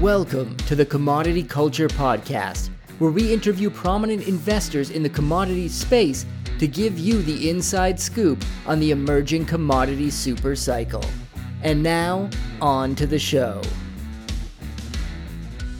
Welcome 0.00 0.58
to 0.58 0.76
the 0.76 0.84
Commodity 0.84 1.42
Culture 1.42 1.88
Podcast, 1.88 2.68
where 2.98 3.10
we 3.10 3.32
interview 3.32 3.70
prominent 3.70 4.28
investors 4.28 4.90
in 4.90 5.02
the 5.02 5.08
commodities 5.08 5.72
space 5.72 6.26
to 6.58 6.68
give 6.68 6.98
you 6.98 7.22
the 7.22 7.48
inside 7.48 7.98
scoop 7.98 8.44
on 8.66 8.78
the 8.78 8.90
emerging 8.90 9.46
commodity 9.46 10.10
super 10.10 10.54
cycle. 10.54 11.02
And 11.62 11.82
now, 11.82 12.28
on 12.60 12.94
to 12.96 13.06
the 13.06 13.18
show. 13.18 13.62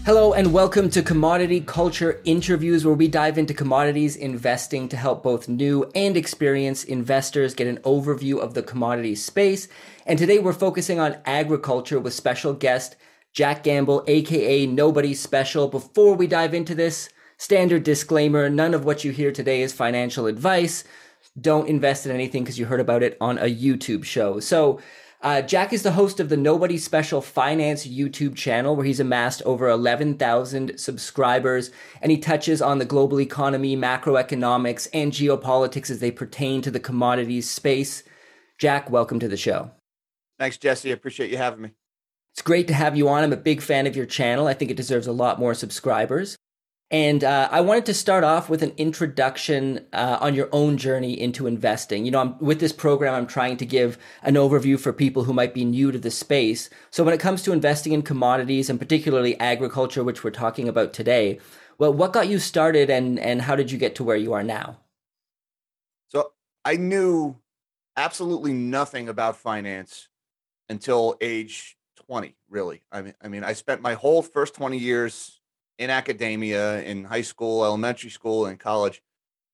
Hello, 0.06 0.32
and 0.32 0.50
welcome 0.50 0.88
to 0.90 1.02
Commodity 1.02 1.60
Culture 1.60 2.22
Interviews, 2.24 2.86
where 2.86 2.94
we 2.94 3.08
dive 3.08 3.36
into 3.36 3.52
commodities 3.52 4.16
investing 4.16 4.88
to 4.88 4.96
help 4.96 5.22
both 5.22 5.46
new 5.46 5.90
and 5.94 6.16
experienced 6.16 6.86
investors 6.86 7.52
get 7.52 7.66
an 7.66 7.80
overview 7.80 8.38
of 8.38 8.54
the 8.54 8.62
commodities 8.62 9.22
space. 9.22 9.68
And 10.06 10.18
today 10.18 10.38
we're 10.38 10.54
focusing 10.54 10.98
on 10.98 11.18
agriculture 11.26 12.00
with 12.00 12.14
special 12.14 12.54
guest 12.54 12.96
Jack 13.36 13.64
Gamble, 13.64 14.02
aka 14.06 14.64
Nobody 14.64 15.12
Special. 15.12 15.68
Before 15.68 16.14
we 16.14 16.26
dive 16.26 16.54
into 16.54 16.74
this, 16.74 17.10
standard 17.36 17.82
disclaimer 17.82 18.48
none 18.48 18.72
of 18.72 18.86
what 18.86 19.04
you 19.04 19.10
hear 19.10 19.30
today 19.30 19.60
is 19.60 19.74
financial 19.74 20.24
advice. 20.24 20.84
Don't 21.38 21.68
invest 21.68 22.06
in 22.06 22.12
anything 22.12 22.44
because 22.44 22.58
you 22.58 22.64
heard 22.64 22.80
about 22.80 23.02
it 23.02 23.14
on 23.20 23.36
a 23.36 23.42
YouTube 23.42 24.04
show. 24.04 24.40
So, 24.40 24.80
uh, 25.20 25.42
Jack 25.42 25.74
is 25.74 25.82
the 25.82 25.92
host 25.92 26.18
of 26.18 26.30
the 26.30 26.36
Nobody 26.38 26.78
Special 26.78 27.20
Finance 27.20 27.86
YouTube 27.86 28.36
channel, 28.36 28.74
where 28.74 28.86
he's 28.86 29.00
amassed 29.00 29.42
over 29.42 29.68
11,000 29.68 30.80
subscribers, 30.80 31.70
and 32.00 32.10
he 32.10 32.16
touches 32.16 32.62
on 32.62 32.78
the 32.78 32.86
global 32.86 33.20
economy, 33.20 33.76
macroeconomics, 33.76 34.88
and 34.94 35.12
geopolitics 35.12 35.90
as 35.90 35.98
they 35.98 36.10
pertain 36.10 36.62
to 36.62 36.70
the 36.70 36.80
commodities 36.80 37.50
space. 37.50 38.02
Jack, 38.56 38.88
welcome 38.88 39.20
to 39.20 39.28
the 39.28 39.36
show. 39.36 39.72
Thanks, 40.38 40.56
Jesse. 40.56 40.88
I 40.88 40.94
appreciate 40.94 41.30
you 41.30 41.36
having 41.36 41.60
me. 41.60 41.72
It's 42.36 42.42
great 42.42 42.68
to 42.68 42.74
have 42.74 42.98
you 42.98 43.08
on. 43.08 43.24
I'm 43.24 43.32
a 43.32 43.36
big 43.38 43.62
fan 43.62 43.86
of 43.86 43.96
your 43.96 44.04
channel. 44.04 44.46
I 44.46 44.52
think 44.52 44.70
it 44.70 44.76
deserves 44.76 45.06
a 45.06 45.12
lot 45.12 45.38
more 45.38 45.54
subscribers. 45.54 46.36
And 46.90 47.24
uh, 47.24 47.48
I 47.50 47.62
wanted 47.62 47.86
to 47.86 47.94
start 47.94 48.24
off 48.24 48.50
with 48.50 48.62
an 48.62 48.74
introduction 48.76 49.86
uh, 49.94 50.18
on 50.20 50.34
your 50.34 50.50
own 50.52 50.76
journey 50.76 51.18
into 51.18 51.46
investing. 51.46 52.04
You 52.04 52.10
know, 52.10 52.20
I'm, 52.20 52.38
with 52.38 52.60
this 52.60 52.74
program, 52.74 53.14
I'm 53.14 53.26
trying 53.26 53.56
to 53.56 53.64
give 53.64 53.96
an 54.22 54.34
overview 54.34 54.78
for 54.78 54.92
people 54.92 55.24
who 55.24 55.32
might 55.32 55.54
be 55.54 55.64
new 55.64 55.90
to 55.90 55.98
the 55.98 56.10
space. 56.10 56.68
So 56.90 57.02
when 57.04 57.14
it 57.14 57.20
comes 57.20 57.42
to 57.44 57.52
investing 57.52 57.94
in 57.94 58.02
commodities 58.02 58.68
and 58.68 58.78
particularly 58.78 59.40
agriculture, 59.40 60.04
which 60.04 60.22
we're 60.22 60.30
talking 60.30 60.68
about 60.68 60.92
today, 60.92 61.40
well, 61.78 61.94
what 61.94 62.12
got 62.12 62.28
you 62.28 62.38
started 62.38 62.90
and, 62.90 63.18
and 63.18 63.40
how 63.40 63.56
did 63.56 63.70
you 63.70 63.78
get 63.78 63.94
to 63.94 64.04
where 64.04 64.14
you 64.14 64.34
are 64.34 64.42
now? 64.42 64.76
So 66.08 66.32
I 66.66 66.76
knew 66.76 67.36
absolutely 67.96 68.52
nothing 68.52 69.08
about 69.08 69.38
finance 69.38 70.08
until 70.68 71.16
age 71.22 71.78
20 72.06 72.36
really. 72.48 72.82
I 72.92 73.02
mean 73.02 73.14
i 73.22 73.28
mean 73.28 73.44
i 73.44 73.52
spent 73.52 73.80
my 73.80 73.94
whole 73.94 74.22
first 74.22 74.54
20 74.54 74.78
years 74.78 75.40
in 75.78 75.90
academia 75.90 76.82
in 76.82 77.04
high 77.04 77.22
school 77.22 77.64
elementary 77.64 78.10
school 78.10 78.46
and 78.46 78.58
college 78.58 79.02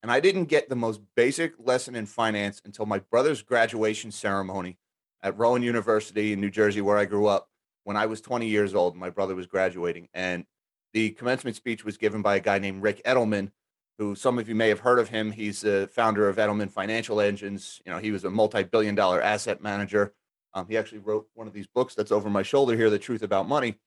and 0.03 0.11
i 0.12 0.20
didn't 0.20 0.44
get 0.44 0.69
the 0.69 0.77
most 0.77 1.00
basic 1.17 1.55
lesson 1.59 1.94
in 1.94 2.06
finance 2.06 2.61
until 2.64 2.86
my 2.86 2.98
brother's 3.11 3.42
graduation 3.42 4.12
ceremony 4.12 4.78
at 5.22 5.36
rowan 5.36 5.62
university 5.62 6.33
in 6.33 6.41
new 6.41 6.50
jersey 6.50 6.81
where 6.81 6.97
i 6.97 7.05
grew 7.05 7.27
up 7.27 7.48
when 7.84 7.97
i 7.97 8.06
was 8.06 8.20
20 8.20 8.47
years 8.47 8.75
old 8.75 8.94
my 8.94 9.11
brother 9.11 9.34
was 9.34 9.47
graduating 9.47 10.09
and 10.14 10.44
the 10.92 11.11
commencement 11.11 11.56
speech 11.56 11.84
was 11.84 11.97
given 11.97 12.22
by 12.22 12.37
a 12.37 12.41
guy 12.41 12.59
named 12.59 12.83
ric 12.83 13.03
edelman 13.05 13.50
who 13.98 14.14
some 14.14 14.39
of 14.39 14.48
you 14.48 14.55
may 14.55 14.69
have 14.69 14.81
heard 14.81 14.98
of 14.98 15.11
him. 15.11 15.31
He's 15.31 15.61
the 15.61 15.89
founder 15.92 16.28
of 16.28 16.37
edelman 16.37 16.70
financial 16.70 17.20
engines. 17.20 17.81
You 17.84 17.92
know 17.92 17.98
he 17.98 18.11
was 18.11 18.25
a 18.25 18.31
multi-billion 18.31 18.94
dollar 18.94 19.22
asset 19.22 19.62
manager 19.62 20.14
um, 20.55 20.67
he 20.69 20.77
actually 20.77 20.98
wrote 20.98 21.28
one 21.34 21.47
of 21.47 21.53
these 21.53 21.67
books 21.67 21.95
that's 21.95 22.12
over 22.12 22.28
my 22.28 22.42
shoulder 22.42 22.77
here, 22.77 22.91
The 22.91 22.98
Truth 22.98 23.22
About 23.22 23.48
Money. 23.48 23.78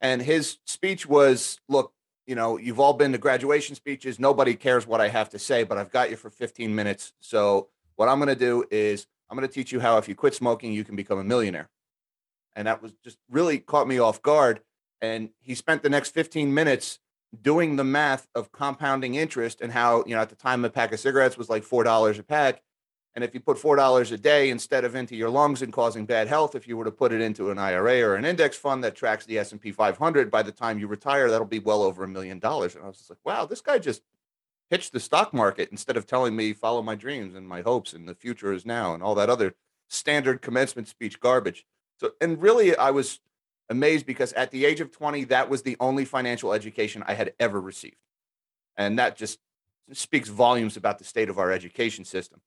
And 0.00 0.22
his 0.22 0.58
speech 0.66 1.06
was 1.06 1.60
look, 1.68 1.92
you 2.26 2.34
know, 2.34 2.58
you've 2.58 2.80
all 2.80 2.92
been 2.92 3.12
to 3.12 3.18
graduation 3.18 3.74
speeches. 3.74 4.18
Nobody 4.18 4.54
cares 4.54 4.86
what 4.86 5.00
I 5.00 5.08
have 5.08 5.30
to 5.30 5.38
say, 5.38 5.64
but 5.64 5.78
I've 5.78 5.90
got 5.90 6.10
you 6.10 6.16
for 6.16 6.30
15 6.30 6.74
minutes. 6.74 7.12
So, 7.20 7.68
what 7.96 8.08
I'm 8.08 8.18
going 8.18 8.28
to 8.28 8.34
do 8.34 8.64
is 8.70 9.06
I'm 9.28 9.36
going 9.36 9.46
to 9.46 9.52
teach 9.52 9.72
you 9.72 9.80
how 9.80 9.98
if 9.98 10.08
you 10.08 10.14
quit 10.14 10.34
smoking, 10.34 10.72
you 10.72 10.84
can 10.84 10.96
become 10.96 11.18
a 11.18 11.24
millionaire. 11.24 11.68
And 12.56 12.66
that 12.66 12.82
was 12.82 12.92
just 13.04 13.18
really 13.30 13.58
caught 13.58 13.86
me 13.86 13.98
off 13.98 14.22
guard. 14.22 14.60
And 15.02 15.30
he 15.40 15.54
spent 15.54 15.82
the 15.82 15.90
next 15.90 16.10
15 16.14 16.52
minutes 16.52 16.98
doing 17.42 17.76
the 17.76 17.84
math 17.84 18.26
of 18.34 18.52
compounding 18.52 19.14
interest 19.14 19.60
and 19.60 19.72
how, 19.72 20.02
you 20.06 20.14
know, 20.14 20.22
at 20.22 20.30
the 20.30 20.34
time 20.34 20.64
a 20.64 20.70
pack 20.70 20.92
of 20.92 21.00
cigarettes 21.00 21.36
was 21.36 21.48
like 21.48 21.62
$4 21.62 22.18
a 22.18 22.22
pack 22.22 22.62
and 23.14 23.24
if 23.24 23.34
you 23.34 23.40
put 23.40 23.58
four 23.58 23.76
dollars 23.76 24.12
a 24.12 24.18
day 24.18 24.50
instead 24.50 24.84
of 24.84 24.94
into 24.94 25.16
your 25.16 25.30
lungs 25.30 25.62
and 25.62 25.72
causing 25.72 26.06
bad 26.06 26.28
health, 26.28 26.54
if 26.54 26.68
you 26.68 26.76
were 26.76 26.84
to 26.84 26.92
put 26.92 27.12
it 27.12 27.20
into 27.20 27.50
an 27.50 27.58
IRA 27.58 28.02
or 28.02 28.14
an 28.14 28.24
index 28.24 28.56
fund 28.56 28.84
that 28.84 28.94
tracks 28.94 29.26
the 29.26 29.38
S 29.38 29.52
and 29.52 29.60
P 29.60 29.72
500, 29.72 30.30
by 30.30 30.42
the 30.42 30.52
time 30.52 30.78
you 30.78 30.86
retire, 30.86 31.30
that'll 31.30 31.46
be 31.46 31.58
well 31.58 31.82
over 31.82 32.04
a 32.04 32.08
million 32.08 32.38
dollars. 32.38 32.76
And 32.76 32.84
I 32.84 32.86
was 32.86 32.98
just 32.98 33.10
like, 33.10 33.18
wow, 33.24 33.46
this 33.46 33.60
guy 33.60 33.78
just 33.78 34.02
pitched 34.70 34.92
the 34.92 35.00
stock 35.00 35.34
market 35.34 35.70
instead 35.72 35.96
of 35.96 36.06
telling 36.06 36.36
me 36.36 36.52
follow 36.52 36.82
my 36.82 36.94
dreams 36.94 37.34
and 37.34 37.48
my 37.48 37.62
hopes 37.62 37.92
and 37.92 38.08
the 38.08 38.14
future 38.14 38.52
is 38.52 38.64
now 38.64 38.94
and 38.94 39.02
all 39.02 39.16
that 39.16 39.28
other 39.28 39.54
standard 39.88 40.40
commencement 40.40 40.86
speech 40.86 41.18
garbage. 41.18 41.66
So, 41.98 42.12
and 42.20 42.40
really, 42.40 42.76
I 42.76 42.92
was 42.92 43.18
amazed 43.68 44.06
because 44.06 44.32
at 44.34 44.52
the 44.52 44.64
age 44.64 44.80
of 44.80 44.92
20, 44.92 45.24
that 45.24 45.50
was 45.50 45.62
the 45.62 45.76
only 45.80 46.04
financial 46.04 46.52
education 46.52 47.02
I 47.06 47.14
had 47.14 47.34
ever 47.40 47.60
received, 47.60 47.96
and 48.76 48.98
that 49.00 49.16
just 49.16 49.38
speaks 49.92 50.28
volumes 50.28 50.76
about 50.76 50.98
the 50.98 51.04
state 51.04 51.28
of 51.28 51.38
our 51.38 51.50
education 51.50 52.04
system. 52.04 52.40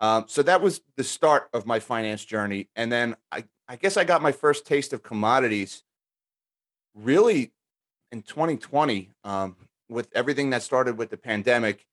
Um, 0.00 0.24
so 0.28 0.42
that 0.42 0.60
was 0.60 0.80
the 0.96 1.04
start 1.04 1.48
of 1.52 1.66
my 1.66 1.80
finance 1.80 2.24
journey. 2.24 2.68
And 2.76 2.92
then 2.92 3.16
I, 3.32 3.44
I 3.68 3.76
guess 3.76 3.96
I 3.96 4.04
got 4.04 4.22
my 4.22 4.32
first 4.32 4.66
taste 4.66 4.92
of 4.92 5.02
commodities 5.02 5.82
really 6.94 7.52
in 8.12 8.22
2020 8.22 9.10
um, 9.24 9.56
with 9.88 10.08
everything 10.14 10.50
that 10.50 10.62
started 10.62 10.98
with 10.98 11.10
the 11.10 11.16
pandemic. 11.16 11.86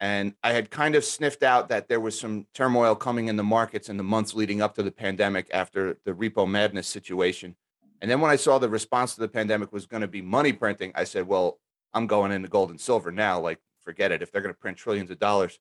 And 0.00 0.34
I 0.42 0.52
had 0.52 0.70
kind 0.70 0.96
of 0.96 1.04
sniffed 1.04 1.42
out 1.42 1.68
that 1.68 1.88
there 1.88 2.00
was 2.00 2.18
some 2.18 2.46
turmoil 2.54 2.94
coming 2.94 3.28
in 3.28 3.36
the 3.36 3.44
markets 3.44 3.88
in 3.88 3.96
the 3.96 4.02
months 4.02 4.34
leading 4.34 4.60
up 4.60 4.74
to 4.74 4.82
the 4.82 4.90
pandemic 4.90 5.48
after 5.52 5.98
the 6.04 6.12
repo 6.12 6.48
madness 6.48 6.88
situation. 6.88 7.56
And 8.00 8.10
then 8.10 8.20
when 8.20 8.30
I 8.30 8.36
saw 8.36 8.58
the 8.58 8.68
response 8.68 9.14
to 9.14 9.20
the 9.20 9.28
pandemic 9.28 9.72
was 9.72 9.86
going 9.86 10.02
to 10.02 10.08
be 10.08 10.20
money 10.20 10.52
printing, 10.52 10.92
I 10.94 11.04
said, 11.04 11.26
well, 11.26 11.58
I'm 11.94 12.06
going 12.06 12.32
into 12.32 12.48
gold 12.48 12.70
and 12.70 12.80
silver 12.80 13.12
now. 13.12 13.40
Like, 13.40 13.60
forget 13.80 14.12
it. 14.12 14.20
If 14.20 14.30
they're 14.30 14.42
going 14.42 14.54
to 14.54 14.60
print 14.60 14.76
trillions 14.76 15.10
of 15.10 15.18
dollars, 15.18 15.58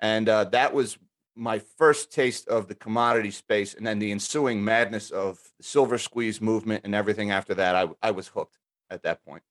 and 0.00 0.28
uh, 0.28 0.44
that 0.44 0.72
was 0.72 0.98
my 1.36 1.58
first 1.58 2.10
taste 2.12 2.48
of 2.48 2.66
the 2.66 2.74
commodity 2.74 3.30
space. 3.30 3.74
And 3.74 3.86
then 3.86 3.98
the 3.98 4.10
ensuing 4.10 4.64
madness 4.64 5.10
of 5.10 5.38
silver 5.60 5.98
squeeze 5.98 6.40
movement 6.40 6.84
and 6.84 6.94
everything 6.94 7.30
after 7.30 7.54
that, 7.54 7.76
I, 7.76 7.88
I 8.02 8.10
was 8.10 8.28
hooked 8.28 8.56
at 8.90 9.02
that 9.02 9.24
point. 9.24 9.42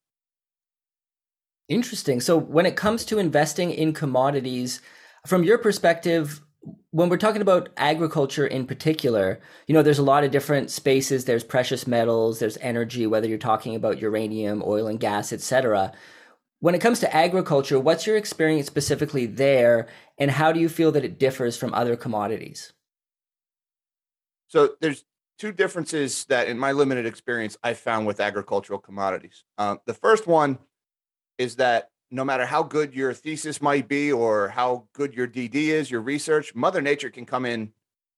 Interesting. 1.69 2.19
So, 2.19 2.38
when 2.38 2.66
it 2.66 2.75
comes 2.75 3.06
to 3.06 3.17
investing 3.17 3.72
in 3.72 3.94
commodities, 3.94 4.81
from 5.25 5.44
your 5.44 5.57
perspective, 5.57 6.41
when 6.91 7.09
we're 7.09 7.17
talking 7.17 7.41
about 7.41 7.69
agriculture 7.77 8.45
in 8.45 8.67
particular, 8.67 9.39
you 9.67 9.73
know, 9.73 9.81
there's 9.81 10.00
a 10.00 10.03
lot 10.03 10.23
of 10.23 10.31
different 10.31 10.69
spaces. 10.69 11.25
There's 11.25 11.44
precious 11.44 11.88
metals, 11.88 12.39
there's 12.39 12.57
energy, 12.62 13.07
whether 13.07 13.27
you're 13.27 13.38
talking 13.39 13.75
about 13.75 14.00
uranium, 14.00 14.63
oil 14.66 14.88
and 14.88 15.00
gas, 15.00 15.33
etc. 15.33 15.91
When 16.65 16.73
it 16.73 16.81
comes 16.81 16.99
to 17.01 17.15
agriculture, 17.15 17.79
what's 17.79 18.07
your 18.07 18.17
experience 18.17 18.65
specifically 18.65 19.27
there, 19.27 19.87
and 20.17 20.31
how 20.31 20.51
do 20.51 20.59
you 20.59 20.67
feel 20.67 20.91
that 20.93 21.05
it 21.05 21.19
differs 21.19 21.55
from 21.55 21.75
other 21.75 21.95
commodities? 21.95 22.73
So 24.47 24.71
there's 24.81 25.05
two 25.37 25.51
differences 25.51 26.25
that, 26.25 26.47
in 26.47 26.57
my 26.57 26.71
limited 26.71 27.05
experience, 27.05 27.55
I 27.63 27.75
found 27.75 28.07
with 28.07 28.19
agricultural 28.19 28.79
commodities. 28.79 29.43
Uh, 29.59 29.75
the 29.85 29.93
first 29.93 30.25
one 30.25 30.57
is 31.37 31.57
that 31.57 31.91
no 32.09 32.25
matter 32.25 32.47
how 32.47 32.63
good 32.63 32.95
your 32.95 33.13
thesis 33.13 33.61
might 33.61 33.87
be 33.87 34.11
or 34.11 34.47
how 34.47 34.87
good 34.93 35.13
your 35.13 35.27
DD 35.27 35.53
is, 35.53 35.91
your 35.91 36.01
research, 36.01 36.55
Mother 36.55 36.81
Nature 36.81 37.11
can 37.11 37.27
come 37.27 37.45
in 37.45 37.73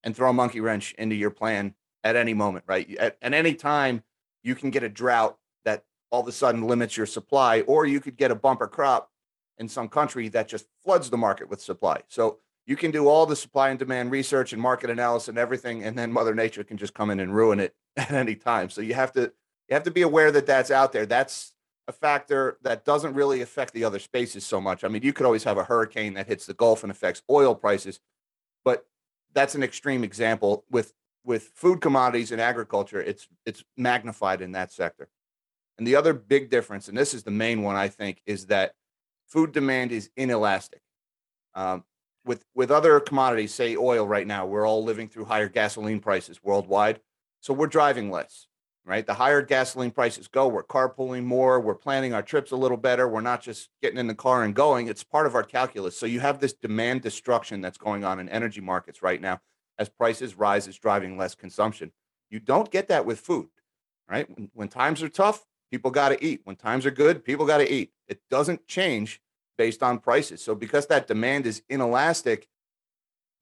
and 0.05 0.15
throw 0.15 0.29
a 0.29 0.33
monkey 0.33 0.61
wrench 0.61 0.93
into 0.97 1.15
your 1.15 1.31
plan 1.31 1.75
at 2.05 2.15
any 2.15 2.33
moment, 2.33 2.63
right? 2.65 2.89
At, 2.95 3.17
at 3.21 3.33
any 3.33 3.55
time, 3.55 4.03
you 4.41 4.55
can 4.55 4.69
get 4.69 4.83
a 4.83 4.89
drought 4.89 5.37
all 6.09 6.21
of 6.21 6.27
a 6.27 6.31
sudden 6.31 6.63
limits 6.63 6.97
your 6.97 7.05
supply, 7.05 7.61
or 7.61 7.85
you 7.85 7.99
could 7.99 8.17
get 8.17 8.31
a 8.31 8.35
bumper 8.35 8.67
crop 8.67 9.11
in 9.57 9.67
some 9.67 9.89
country 9.89 10.29
that 10.29 10.47
just 10.47 10.65
floods 10.83 11.09
the 11.09 11.17
market 11.17 11.49
with 11.49 11.61
supply. 11.61 12.01
So 12.07 12.39
you 12.65 12.75
can 12.75 12.91
do 12.91 13.07
all 13.07 13.25
the 13.25 13.35
supply 13.35 13.69
and 13.69 13.79
demand 13.79 14.11
research 14.11 14.53
and 14.53 14.61
market 14.61 14.89
analysis 14.89 15.29
and 15.29 15.37
everything, 15.37 15.83
and 15.83 15.97
then 15.97 16.11
Mother 16.11 16.35
Nature 16.35 16.63
can 16.63 16.77
just 16.77 16.93
come 16.93 17.09
in 17.09 17.19
and 17.19 17.33
ruin 17.33 17.59
it 17.59 17.75
at 17.97 18.11
any 18.11 18.35
time. 18.35 18.69
So 18.69 18.81
you 18.81 18.93
have 18.93 19.11
to 19.13 19.31
you 19.69 19.73
have 19.73 19.83
to 19.83 19.91
be 19.91 20.01
aware 20.01 20.31
that 20.31 20.45
that's 20.45 20.71
out 20.71 20.91
there. 20.91 21.05
That's 21.05 21.53
a 21.87 21.91
factor 21.91 22.57
that 22.63 22.85
doesn't 22.85 23.13
really 23.13 23.41
affect 23.41 23.73
the 23.73 23.83
other 23.83 23.99
spaces 23.99 24.45
so 24.45 24.59
much. 24.59 24.83
I 24.83 24.89
mean, 24.89 25.01
you 25.01 25.13
could 25.13 25.25
always 25.25 25.43
have 25.45 25.57
a 25.57 25.63
hurricane 25.63 26.13
that 26.15 26.27
hits 26.27 26.45
the 26.45 26.53
Gulf 26.53 26.83
and 26.83 26.91
affects 26.91 27.21
oil 27.29 27.55
prices, 27.55 27.99
but 28.65 28.85
that's 29.33 29.55
an 29.55 29.63
extreme 29.63 30.03
example. 30.03 30.65
With 30.69 30.93
with 31.23 31.43
food 31.55 31.81
commodities 31.81 32.31
and 32.31 32.41
agriculture, 32.41 33.01
it's 33.01 33.27
it's 33.45 33.63
magnified 33.77 34.41
in 34.41 34.51
that 34.53 34.71
sector. 34.71 35.09
And 35.77 35.85
the 35.85 35.95
other 35.95 36.13
big 36.13 36.49
difference, 36.49 36.87
and 36.87 36.97
this 36.97 37.13
is 37.13 37.23
the 37.23 37.31
main 37.31 37.61
one 37.61 37.75
I 37.75 37.87
think, 37.87 38.21
is 38.25 38.47
that 38.47 38.73
food 39.27 39.51
demand 39.51 39.91
is 39.91 40.09
inelastic. 40.15 40.81
Um, 41.53 41.83
with 42.25 42.43
with 42.53 42.71
other 42.71 42.99
commodities, 42.99 43.53
say 43.53 43.75
oil 43.75 44.07
right 44.07 44.27
now, 44.27 44.45
we're 44.45 44.67
all 44.67 44.83
living 44.83 45.07
through 45.07 45.25
higher 45.25 45.49
gasoline 45.49 45.99
prices 45.99 46.43
worldwide, 46.43 46.99
so 47.39 47.53
we're 47.53 47.67
driving 47.67 48.11
less, 48.11 48.47
right? 48.85 49.05
The 49.05 49.13
higher 49.13 49.41
gasoline 49.41 49.91
prices 49.91 50.27
go, 50.27 50.47
we're 50.47 50.63
carpooling 50.63 51.23
more, 51.23 51.59
we're 51.59 51.75
planning 51.75 52.13
our 52.13 52.21
trips 52.21 52.51
a 52.51 52.57
little 52.57 52.77
better, 52.77 53.07
we're 53.07 53.21
not 53.21 53.41
just 53.41 53.69
getting 53.81 53.99
in 53.99 54.07
the 54.07 54.15
car 54.15 54.43
and 54.43 54.53
going. 54.53 54.87
It's 54.87 55.03
part 55.03 55.27
of 55.27 55.35
our 55.35 55.43
calculus. 55.43 55.97
So 55.97 56.05
you 56.05 56.19
have 56.19 56.39
this 56.39 56.53
demand 56.53 57.01
destruction 57.01 57.61
that's 57.61 57.77
going 57.77 58.03
on 58.03 58.19
in 58.19 58.27
energy 58.29 58.61
markets 58.61 59.01
right 59.01 59.21
now 59.21 59.39
as 59.79 59.89
prices 59.89 60.35
rise, 60.35 60.67
is 60.67 60.77
driving 60.77 61.17
less 61.17 61.35
consumption. 61.35 61.91
You 62.29 62.39
don't 62.39 62.71
get 62.71 62.87
that 62.87 63.05
with 63.05 63.19
food, 63.19 63.49
right? 64.09 64.27
When, 64.29 64.49
when 64.53 64.67
times 64.67 65.01
are 65.03 65.09
tough, 65.09 65.45
people 65.71 65.91
got 65.91 66.09
to 66.09 66.23
eat. 66.23 66.41
When 66.43 66.55
times 66.55 66.85
are 66.85 66.91
good, 66.91 67.23
people 67.23 67.45
got 67.45 67.57
to 67.57 67.71
eat. 67.71 67.91
It 68.07 68.21
doesn't 68.29 68.67
change 68.67 69.21
based 69.57 69.83
on 69.83 69.99
prices. 69.99 70.41
So 70.41 70.55
because 70.55 70.87
that 70.87 71.07
demand 71.07 71.45
is 71.45 71.63
inelastic, 71.69 72.47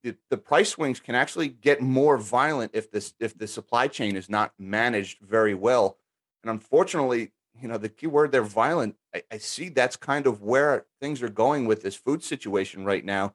the, 0.03 0.15
the 0.29 0.37
price 0.37 0.69
swings 0.69 0.99
can 0.99 1.15
actually 1.15 1.47
get 1.47 1.81
more 1.81 2.17
violent 2.17 2.71
if 2.73 2.91
this 2.91 3.13
if 3.19 3.37
the 3.37 3.47
supply 3.47 3.87
chain 3.87 4.15
is 4.15 4.29
not 4.29 4.53
managed 4.59 5.19
very 5.19 5.55
well. 5.55 5.97
And 6.43 6.51
unfortunately, 6.51 7.31
you 7.59 7.67
know, 7.67 7.77
the 7.77 7.89
key 7.89 8.07
word 8.07 8.31
they're 8.31 8.43
violent. 8.43 8.95
I, 9.13 9.23
I 9.31 9.37
see 9.39 9.69
that's 9.69 9.95
kind 9.95 10.27
of 10.27 10.41
where 10.41 10.85
things 11.01 11.23
are 11.23 11.29
going 11.29 11.65
with 11.65 11.81
this 11.81 11.95
food 11.95 12.23
situation 12.23 12.85
right 12.85 13.03
now. 13.03 13.33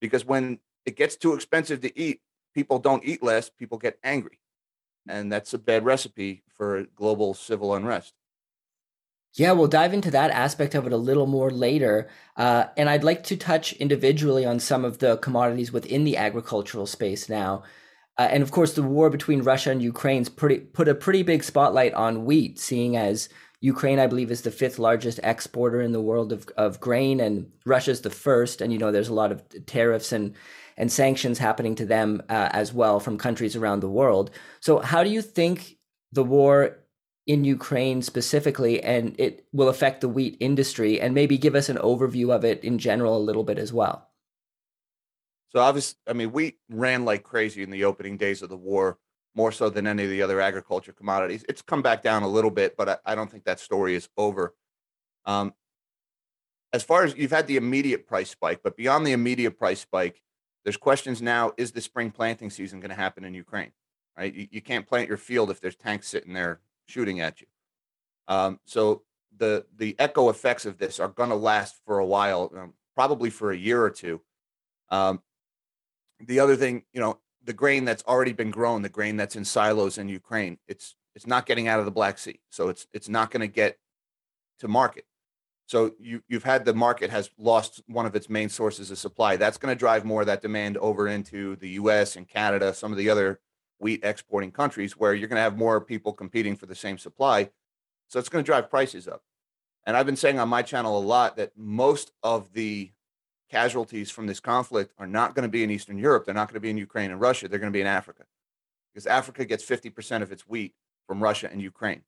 Because 0.00 0.24
when 0.24 0.60
it 0.86 0.96
gets 0.96 1.16
too 1.16 1.34
expensive 1.34 1.80
to 1.82 1.98
eat, 1.98 2.22
people 2.54 2.78
don't 2.78 3.04
eat 3.04 3.22
less, 3.22 3.50
people 3.50 3.76
get 3.76 3.98
angry. 4.02 4.40
And 5.06 5.30
that's 5.30 5.52
a 5.54 5.58
bad 5.58 5.84
recipe 5.84 6.42
for 6.48 6.86
global 6.94 7.34
civil 7.34 7.74
unrest. 7.74 8.14
Yeah, 9.38 9.52
we'll 9.52 9.68
dive 9.68 9.94
into 9.94 10.10
that 10.10 10.32
aspect 10.32 10.74
of 10.74 10.84
it 10.84 10.92
a 10.92 10.96
little 10.96 11.28
more 11.28 11.50
later. 11.50 12.08
Uh, 12.36 12.64
and 12.76 12.90
I'd 12.90 13.04
like 13.04 13.22
to 13.24 13.36
touch 13.36 13.72
individually 13.74 14.44
on 14.44 14.58
some 14.58 14.84
of 14.84 14.98
the 14.98 15.16
commodities 15.18 15.70
within 15.70 16.02
the 16.02 16.16
agricultural 16.16 16.86
space 16.86 17.28
now. 17.28 17.62
Uh, 18.18 18.26
and 18.32 18.42
of 18.42 18.50
course, 18.50 18.72
the 18.72 18.82
war 18.82 19.10
between 19.10 19.42
Russia 19.42 19.70
and 19.70 19.80
Ukraine's 19.80 20.28
pretty, 20.28 20.58
put 20.58 20.88
a 20.88 20.94
pretty 20.94 21.22
big 21.22 21.44
spotlight 21.44 21.94
on 21.94 22.24
wheat, 22.24 22.58
seeing 22.58 22.96
as 22.96 23.28
Ukraine, 23.60 24.00
I 24.00 24.08
believe, 24.08 24.32
is 24.32 24.42
the 24.42 24.50
fifth 24.50 24.80
largest 24.80 25.20
exporter 25.22 25.80
in 25.80 25.92
the 25.92 26.00
world 26.00 26.32
of, 26.32 26.48
of 26.56 26.80
grain, 26.80 27.20
and 27.20 27.52
Russia's 27.64 28.00
the 28.00 28.10
first. 28.10 28.60
And, 28.60 28.72
you 28.72 28.78
know, 28.80 28.90
there's 28.90 29.08
a 29.08 29.14
lot 29.14 29.30
of 29.30 29.44
tariffs 29.66 30.10
and, 30.10 30.34
and 30.76 30.90
sanctions 30.90 31.38
happening 31.38 31.76
to 31.76 31.86
them 31.86 32.22
uh, 32.28 32.48
as 32.50 32.72
well 32.72 32.98
from 32.98 33.18
countries 33.18 33.54
around 33.54 33.80
the 33.80 33.88
world. 33.88 34.32
So, 34.58 34.80
how 34.80 35.04
do 35.04 35.10
you 35.10 35.22
think 35.22 35.76
the 36.10 36.24
war 36.24 36.78
in 37.28 37.44
Ukraine 37.44 38.00
specifically, 38.00 38.82
and 38.82 39.14
it 39.20 39.46
will 39.52 39.68
affect 39.68 40.00
the 40.00 40.08
wheat 40.08 40.38
industry, 40.40 40.98
and 40.98 41.14
maybe 41.14 41.36
give 41.36 41.54
us 41.54 41.68
an 41.68 41.76
overview 41.76 42.34
of 42.34 42.42
it 42.42 42.64
in 42.64 42.78
general 42.78 43.16
a 43.16 43.20
little 43.20 43.44
bit 43.44 43.58
as 43.58 43.70
well. 43.70 44.08
So, 45.50 45.60
obviously, 45.60 45.98
I 46.08 46.14
mean, 46.14 46.32
wheat 46.32 46.58
ran 46.70 47.04
like 47.04 47.22
crazy 47.22 47.62
in 47.62 47.70
the 47.70 47.84
opening 47.84 48.16
days 48.16 48.40
of 48.40 48.48
the 48.48 48.56
war, 48.56 48.98
more 49.34 49.52
so 49.52 49.68
than 49.68 49.86
any 49.86 50.04
of 50.04 50.10
the 50.10 50.22
other 50.22 50.40
agriculture 50.40 50.92
commodities. 50.92 51.44
It's 51.50 51.60
come 51.60 51.82
back 51.82 52.02
down 52.02 52.22
a 52.22 52.28
little 52.28 52.50
bit, 52.50 52.78
but 52.78 52.88
I, 52.88 52.96
I 53.04 53.14
don't 53.14 53.30
think 53.30 53.44
that 53.44 53.60
story 53.60 53.94
is 53.94 54.08
over. 54.16 54.54
Um, 55.26 55.52
as 56.72 56.82
far 56.82 57.04
as 57.04 57.14
you've 57.14 57.30
had 57.30 57.46
the 57.46 57.58
immediate 57.58 58.06
price 58.06 58.30
spike, 58.30 58.60
but 58.64 58.76
beyond 58.76 59.06
the 59.06 59.12
immediate 59.12 59.58
price 59.58 59.80
spike, 59.80 60.22
there's 60.64 60.78
questions 60.78 61.20
now: 61.20 61.52
Is 61.58 61.72
the 61.72 61.82
spring 61.82 62.10
planting 62.10 62.48
season 62.48 62.80
going 62.80 62.90
to 62.90 62.96
happen 62.96 63.24
in 63.24 63.34
Ukraine? 63.34 63.72
Right? 64.16 64.34
You, 64.34 64.48
you 64.50 64.62
can't 64.62 64.86
plant 64.86 65.08
your 65.08 65.18
field 65.18 65.50
if 65.50 65.60
there's 65.60 65.76
tanks 65.76 66.08
sitting 66.08 66.32
there 66.32 66.60
shooting 66.88 67.20
at 67.20 67.40
you. 67.40 67.46
Um, 68.26 68.60
so 68.64 69.02
the 69.36 69.66
the 69.76 69.94
echo 69.98 70.28
effects 70.28 70.66
of 70.66 70.78
this 70.78 70.98
are 71.00 71.08
going 71.08 71.30
to 71.30 71.36
last 71.36 71.76
for 71.84 71.98
a 71.98 72.06
while, 72.06 72.50
um, 72.56 72.74
probably 72.94 73.30
for 73.30 73.52
a 73.52 73.56
year 73.56 73.82
or 73.82 73.90
two. 73.90 74.20
Um, 74.90 75.22
the 76.20 76.40
other 76.40 76.56
thing, 76.56 76.84
you 76.92 77.00
know, 77.00 77.18
the 77.44 77.52
grain 77.52 77.84
that's 77.84 78.04
already 78.04 78.32
been 78.32 78.50
grown, 78.50 78.82
the 78.82 78.88
grain 78.88 79.16
that's 79.16 79.36
in 79.36 79.44
silos 79.44 79.98
in 79.98 80.08
Ukraine, 80.08 80.58
it's 80.66 80.96
it's 81.14 81.26
not 81.26 81.46
getting 81.46 81.68
out 81.68 81.78
of 81.78 81.84
the 81.84 81.90
Black 81.90 82.18
Sea, 82.18 82.40
so 82.50 82.68
it's 82.68 82.86
it's 82.92 83.08
not 83.08 83.30
going 83.30 83.40
to 83.40 83.52
get 83.52 83.78
to 84.60 84.68
market. 84.68 85.04
So 85.66 85.92
you 86.00 86.22
you've 86.28 86.44
had 86.44 86.64
the 86.64 86.74
market 86.74 87.10
has 87.10 87.30
lost 87.38 87.82
one 87.86 88.06
of 88.06 88.16
its 88.16 88.28
main 88.28 88.48
sources 88.48 88.90
of 88.90 88.98
supply. 88.98 89.36
That's 89.36 89.58
going 89.58 89.74
to 89.74 89.78
drive 89.78 90.04
more 90.04 90.22
of 90.22 90.26
that 90.26 90.42
demand 90.42 90.76
over 90.78 91.08
into 91.08 91.56
the 91.56 91.70
U.S. 91.70 92.16
and 92.16 92.26
Canada, 92.26 92.74
some 92.74 92.90
of 92.90 92.98
the 92.98 93.10
other 93.10 93.40
wheat 93.78 94.00
exporting 94.02 94.50
countries 94.50 94.96
where 94.96 95.14
you're 95.14 95.28
going 95.28 95.36
to 95.36 95.42
have 95.42 95.56
more 95.56 95.80
people 95.80 96.12
competing 96.12 96.56
for 96.56 96.66
the 96.66 96.74
same 96.74 96.98
supply. 96.98 97.50
So 98.08 98.18
it's 98.18 98.28
going 98.28 98.44
to 98.44 98.46
drive 98.46 98.70
prices 98.70 99.06
up. 99.06 99.22
And 99.84 99.96
I've 99.96 100.06
been 100.06 100.16
saying 100.16 100.38
on 100.38 100.48
my 100.48 100.62
channel 100.62 100.98
a 100.98 101.00
lot 101.00 101.36
that 101.36 101.52
most 101.56 102.12
of 102.22 102.52
the 102.52 102.90
casualties 103.50 104.10
from 104.10 104.26
this 104.26 104.40
conflict 104.40 104.92
are 104.98 105.06
not 105.06 105.34
going 105.34 105.44
to 105.44 105.48
be 105.48 105.62
in 105.62 105.70
Eastern 105.70 105.98
Europe. 105.98 106.24
They're 106.24 106.34
not 106.34 106.48
going 106.48 106.54
to 106.54 106.60
be 106.60 106.70
in 106.70 106.76
Ukraine 106.76 107.10
and 107.10 107.20
Russia. 107.20 107.48
They're 107.48 107.58
going 107.58 107.72
to 107.72 107.76
be 107.76 107.80
in 107.80 107.86
Africa 107.86 108.24
because 108.92 109.06
Africa 109.06 109.44
gets 109.44 109.64
50% 109.64 110.22
of 110.22 110.32
its 110.32 110.46
wheat 110.46 110.74
from 111.06 111.22
Russia 111.22 111.48
and 111.50 111.62
Ukraine. 111.62 112.02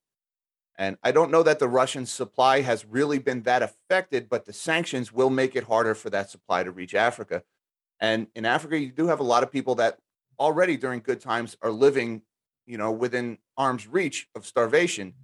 And 0.77 0.97
I 1.03 1.13
don't 1.13 1.31
know 1.31 1.43
that 1.43 1.59
the 1.59 1.69
Russian 1.69 2.07
supply 2.07 2.63
has 2.63 2.87
really 2.87 3.19
been 3.19 3.43
that 3.43 3.63
affected, 3.63 4.29
but 4.29 4.47
the 4.47 4.53
sanctions 4.53 5.13
will 5.13 5.31
make 5.31 5.55
it 5.55 5.65
harder 5.65 5.95
for 5.95 6.11
that 6.11 6.31
supply 6.31 6.63
to 6.63 6.71
reach 6.71 6.95
Africa. 6.95 7.43
And 7.99 8.29
in 8.35 8.47
Africa, 8.47 8.79
you 8.79 8.91
do 8.91 9.09
have 9.09 9.21
a 9.21 9.25
lot 9.25 9.43
of 9.43 9.51
people 9.51 9.75
that 9.77 9.99
already 10.41 10.77
during 10.77 11.01
good 11.01 11.21
times 11.21 11.57
are 11.63 11.71
living, 11.71 12.23
you 12.67 12.79
know, 12.79 12.91
within 12.91 13.39
arm's 13.57 13.87
reach 13.87 14.29
of 14.35 14.47
starvation. 14.47 15.15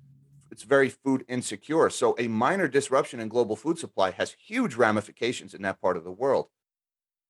It's 0.53 0.63
very 0.63 0.91
food 0.91 1.25
insecure. 1.27 1.91
So 1.91 2.15
a 2.19 2.29
minor 2.29 2.69
disruption 2.69 3.19
in 3.19 3.29
global 3.29 3.57
food 3.57 3.79
supply 3.79 4.13
has 4.13 4.37
huge 4.39 4.77
ramifications 4.77 5.55
in 5.55 5.63
that 5.63 5.81
part 5.81 5.97
of 5.97 6.05
the 6.05 6.13
world. 6.13 6.49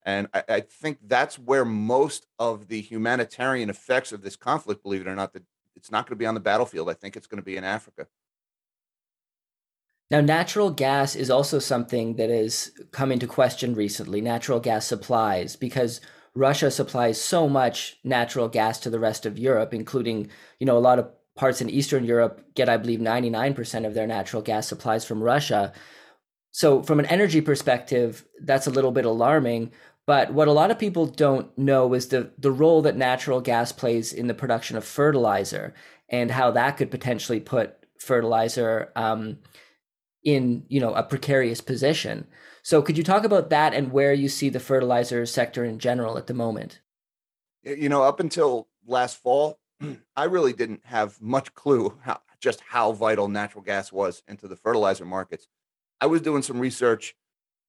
And 0.05 0.29
I, 0.35 0.45
I 0.49 0.61
think 0.61 0.99
that's 1.07 1.39
where 1.39 1.65
most 1.65 2.27
of 2.39 2.69
the 2.69 2.81
humanitarian 2.81 3.71
effects 3.71 4.13
of 4.13 4.23
this 4.23 4.37
conflict, 4.37 4.83
believe 4.83 5.01
it 5.01 5.09
or 5.09 5.17
not, 5.17 5.33
that 5.33 5.45
it's 5.75 5.91
not 5.91 6.07
going 6.07 6.17
to 6.17 6.17
be 6.17 6.27
on 6.27 6.35
the 6.35 6.41
battlefield. 6.41 6.91
I 6.91 6.95
think 6.95 7.17
it's 7.17 7.27
going 7.27 7.41
to 7.41 7.45
be 7.45 7.57
in 7.57 7.65
Africa. 7.65 8.07
Now, 10.09 10.21
natural 10.21 10.71
gas 10.71 11.17
is 11.17 11.31
also 11.31 11.59
something 11.59 12.15
that 12.17 12.31
has 12.31 12.71
come 12.93 13.11
into 13.11 13.27
question 13.27 13.75
recently, 13.75 14.21
natural 14.21 14.61
gas 14.61 14.87
supplies, 14.87 15.57
because 15.57 16.01
Russia 16.37 16.71
supplies 16.71 17.21
so 17.21 17.49
much 17.49 17.99
natural 18.05 18.49
gas 18.49 18.79
to 18.81 18.91
the 18.91 19.01
rest 19.01 19.27
of 19.27 19.39
Europe, 19.39 19.73
including, 19.73 20.29
you 20.61 20.67
know, 20.67 20.77
a 20.77 20.79
lot 20.79 20.99
of 20.99 21.09
parts 21.35 21.61
in 21.61 21.71
Eastern 21.71 22.05
Europe 22.05 22.45
get, 22.55 22.69
I 22.69 22.77
believe, 22.77 23.01
99% 23.01 23.87
of 23.87 23.95
their 23.95 24.07
natural 24.07 24.43
gas 24.43 24.69
supplies 24.69 25.05
from 25.05 25.23
Russia. 25.23 25.73
So, 26.53 26.83
from 26.83 27.01
an 27.01 27.07
energy 27.07 27.41
perspective, 27.41 28.27
that's 28.43 28.67
a 28.67 28.71
little 28.71 28.93
bit 28.93 29.05
alarming. 29.05 29.73
But 30.07 30.33
what 30.33 30.49
a 30.49 30.53
lot 30.53 30.71
of 30.71 30.79
people 30.79 31.07
don't 31.07 31.57
know 31.59 31.93
is 31.95 32.09
the, 32.09 32.31
the 32.39 32.53
role 32.53 32.83
that 32.83 32.97
natural 32.97 33.41
gas 33.41 33.73
plays 33.73 34.13
in 34.13 34.29
the 34.29 34.35
production 34.35 34.77
of 34.77 34.85
fertilizer 34.85 35.75
and 36.09 36.31
how 36.31 36.53
that 36.53 36.77
could 36.77 36.91
potentially 36.91 37.41
put 37.41 37.77
fertilizer 37.99 38.93
um, 38.95 39.39
in 40.23 40.65
you 40.69 40.81
know 40.81 40.95
a 40.95 41.03
precarious 41.03 41.61
position. 41.61 42.27
So 42.67 42.83
could 42.83 42.99
you 42.99 43.05
talk 43.05 43.23
about 43.23 43.49
that 43.51 43.75
and 43.75 43.93
where 43.93 44.13
you 44.13 44.29
see 44.29 44.49
the 44.49 44.59
fertilizer 44.59 45.25
sector 45.25 45.65
in 45.65 45.79
general 45.79 46.19
at 46.19 46.27
the 46.27 46.35
moment? 46.35 46.81
You 47.63 47.89
know, 47.89 48.03
up 48.03 48.19
until 48.19 48.67
last 48.85 49.23
fall, 49.23 49.61
I 50.17 50.25
really 50.25 50.53
didn't 50.53 50.85
have 50.87 51.23
much 51.23 51.55
clue 51.55 51.97
how, 52.01 52.23
just 52.41 52.61
how 52.71 52.91
vital 52.91 53.29
natural 53.29 53.63
gas 53.63 53.93
was 53.93 54.25
into 54.27 54.49
the 54.49 54.57
fertilizer 54.57 55.05
markets. 55.05 55.47
I 56.01 56.07
was 56.07 56.23
doing 56.23 56.43
some 56.43 56.59
research 56.59 57.15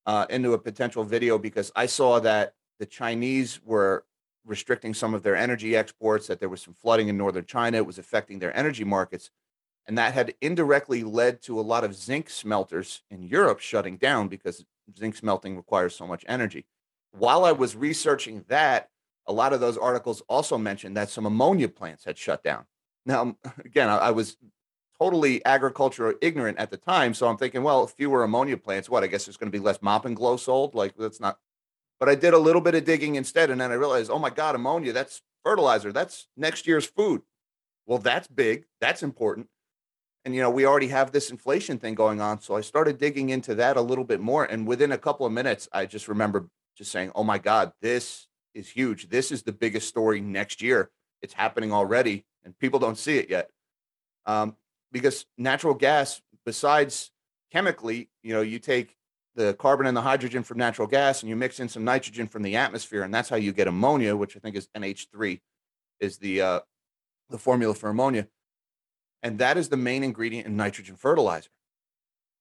uh, 0.07 0.25
into 0.31 0.53
a 0.53 0.57
potential 0.57 1.03
video 1.03 1.37
because 1.37 1.71
I 1.75 1.85
saw 1.85 2.19
that 2.21 2.55
the 2.79 2.87
Chinese 2.87 3.59
were 3.63 4.03
restricting 4.47 4.95
some 4.95 5.13
of 5.13 5.21
their 5.21 5.35
energy 5.35 5.75
exports, 5.75 6.25
that 6.25 6.39
there 6.39 6.49
was 6.49 6.63
some 6.63 6.73
flooding 6.73 7.07
in 7.07 7.17
northern 7.17 7.45
China. 7.45 7.77
It 7.77 7.85
was 7.85 7.99
affecting 7.99 8.39
their 8.39 8.57
energy 8.57 8.83
markets. 8.83 9.29
And 9.85 9.95
that 9.99 10.15
had 10.15 10.33
indirectly 10.41 11.03
led 11.03 11.43
to 11.43 11.59
a 11.59 11.61
lot 11.61 11.83
of 11.83 11.93
zinc 11.93 12.31
smelters 12.31 13.03
in 13.11 13.21
Europe 13.21 13.59
shutting 13.59 13.97
down 13.97 14.27
because 14.27 14.65
zinc 14.97 15.15
smelting 15.15 15.55
requires 15.55 15.95
so 15.95 16.07
much 16.07 16.23
energy. 16.27 16.65
While 17.11 17.45
I 17.45 17.51
was 17.51 17.75
researching 17.75 18.45
that, 18.47 18.89
a 19.25 19.33
lot 19.33 19.53
of 19.53 19.59
those 19.59 19.77
articles 19.77 20.21
also 20.29 20.57
mentioned 20.57 20.95
that 20.97 21.09
some 21.09 21.25
ammonia 21.25 21.67
plants 21.67 22.05
had 22.05 22.17
shut 22.17 22.43
down. 22.43 22.65
Now, 23.05 23.35
again, 23.65 23.89
I, 23.89 24.11
was 24.11 24.37
totally 24.99 25.43
agriculture 25.45 26.15
ignorant 26.21 26.57
at 26.59 26.71
the 26.71 26.77
time. 26.77 27.13
So 27.13 27.27
I'm 27.27 27.37
thinking, 27.37 27.63
well, 27.63 27.87
fewer 27.87 28.23
ammonia 28.23 28.57
plants, 28.57 28.89
what? 28.89 29.03
I 29.03 29.07
guess 29.07 29.25
there's 29.25 29.37
going 29.37 29.51
to 29.51 29.57
be 29.57 29.63
less 29.63 29.81
Mop 29.81 30.05
and 30.05 30.15
Glo 30.15 30.37
sold. 30.37 30.75
Like, 30.75 30.95
that's 30.97 31.19
not. 31.19 31.37
But 31.99 32.09
I 32.09 32.15
did 32.15 32.33
a 32.33 32.39
little 32.39 32.61
bit 32.61 32.75
of 32.75 32.85
digging 32.85 33.15
instead. 33.15 33.49
And 33.49 33.59
then 33.59 33.71
I 33.71 33.75
realized, 33.75 34.11
oh 34.11 34.19
my 34.19 34.29
God, 34.29 34.55
ammonia, 34.55 34.93
that's 34.93 35.21
fertilizer. 35.43 35.91
That's 35.91 36.27
next 36.37 36.67
year's 36.67 36.85
food. 36.85 37.21
Well, 37.85 37.99
that's 37.99 38.27
big. 38.27 38.65
That's 38.79 39.01
important 39.01 39.47
and 40.27 40.35
you 40.35 40.41
know 40.41 40.49
we 40.49 40.65
already 40.65 40.89
have 40.89 41.11
this 41.11 41.31
inflation 41.31 41.79
thing 41.79 41.95
going 41.95 42.19
on 42.21 42.39
so 42.41 42.55
i 42.55 42.61
started 42.61 42.97
digging 42.97 43.29
into 43.29 43.55
that 43.55 43.77
a 43.77 43.81
little 43.81 44.03
bit 44.03 44.19
more 44.19 44.45
and 44.45 44.67
within 44.67 44.91
a 44.91 44.97
couple 44.97 45.25
of 45.25 45.31
minutes 45.31 45.69
i 45.71 45.85
just 45.85 46.07
remember 46.07 46.47
just 46.77 46.91
saying 46.91 47.11
oh 47.15 47.23
my 47.23 47.37
god 47.37 47.71
this 47.81 48.27
is 48.57 48.69
huge. 48.69 49.09
This 49.09 49.31
is 49.31 49.43
the 49.43 49.53
biggest 49.53 49.87
story 49.87 50.19
next 50.19 50.61
year. 50.61 50.89
It's 51.21 51.33
happening 51.33 51.71
already 51.71 52.25
and 52.43 52.57
people 52.57 52.79
don't 52.79 52.97
see 52.97 53.17
it 53.17 53.29
yet. 53.29 53.49
Um, 54.25 54.55
because 54.91 55.25
natural 55.37 55.73
gas 55.73 56.21
besides 56.45 57.11
chemically 57.51 58.09
you 58.23 58.33
know 58.33 58.41
you 58.41 58.59
take 58.59 58.95
the 59.35 59.53
carbon 59.53 59.85
and 59.85 59.95
the 59.95 60.01
hydrogen 60.01 60.43
from 60.43 60.57
natural 60.57 60.87
gas 60.87 61.21
and 61.21 61.29
you 61.29 61.35
mix 61.35 61.59
in 61.59 61.69
some 61.69 61.83
nitrogen 61.83 62.27
from 62.27 62.41
the 62.41 62.55
atmosphere 62.55 63.03
and 63.03 63.13
that's 63.13 63.29
how 63.29 63.35
you 63.35 63.53
get 63.53 63.67
ammonia 63.67 64.15
which 64.15 64.35
i 64.35 64.39
think 64.39 64.55
is 64.55 64.67
nh3 64.75 65.39
is 65.99 66.17
the 66.17 66.41
uh, 66.41 66.59
the 67.29 67.37
formula 67.37 67.73
for 67.73 67.89
ammonia 67.89 68.27
And 69.23 69.39
that 69.39 69.57
is 69.57 69.69
the 69.69 69.77
main 69.77 70.03
ingredient 70.03 70.47
in 70.47 70.55
nitrogen 70.55 70.95
fertilizer. 70.95 71.49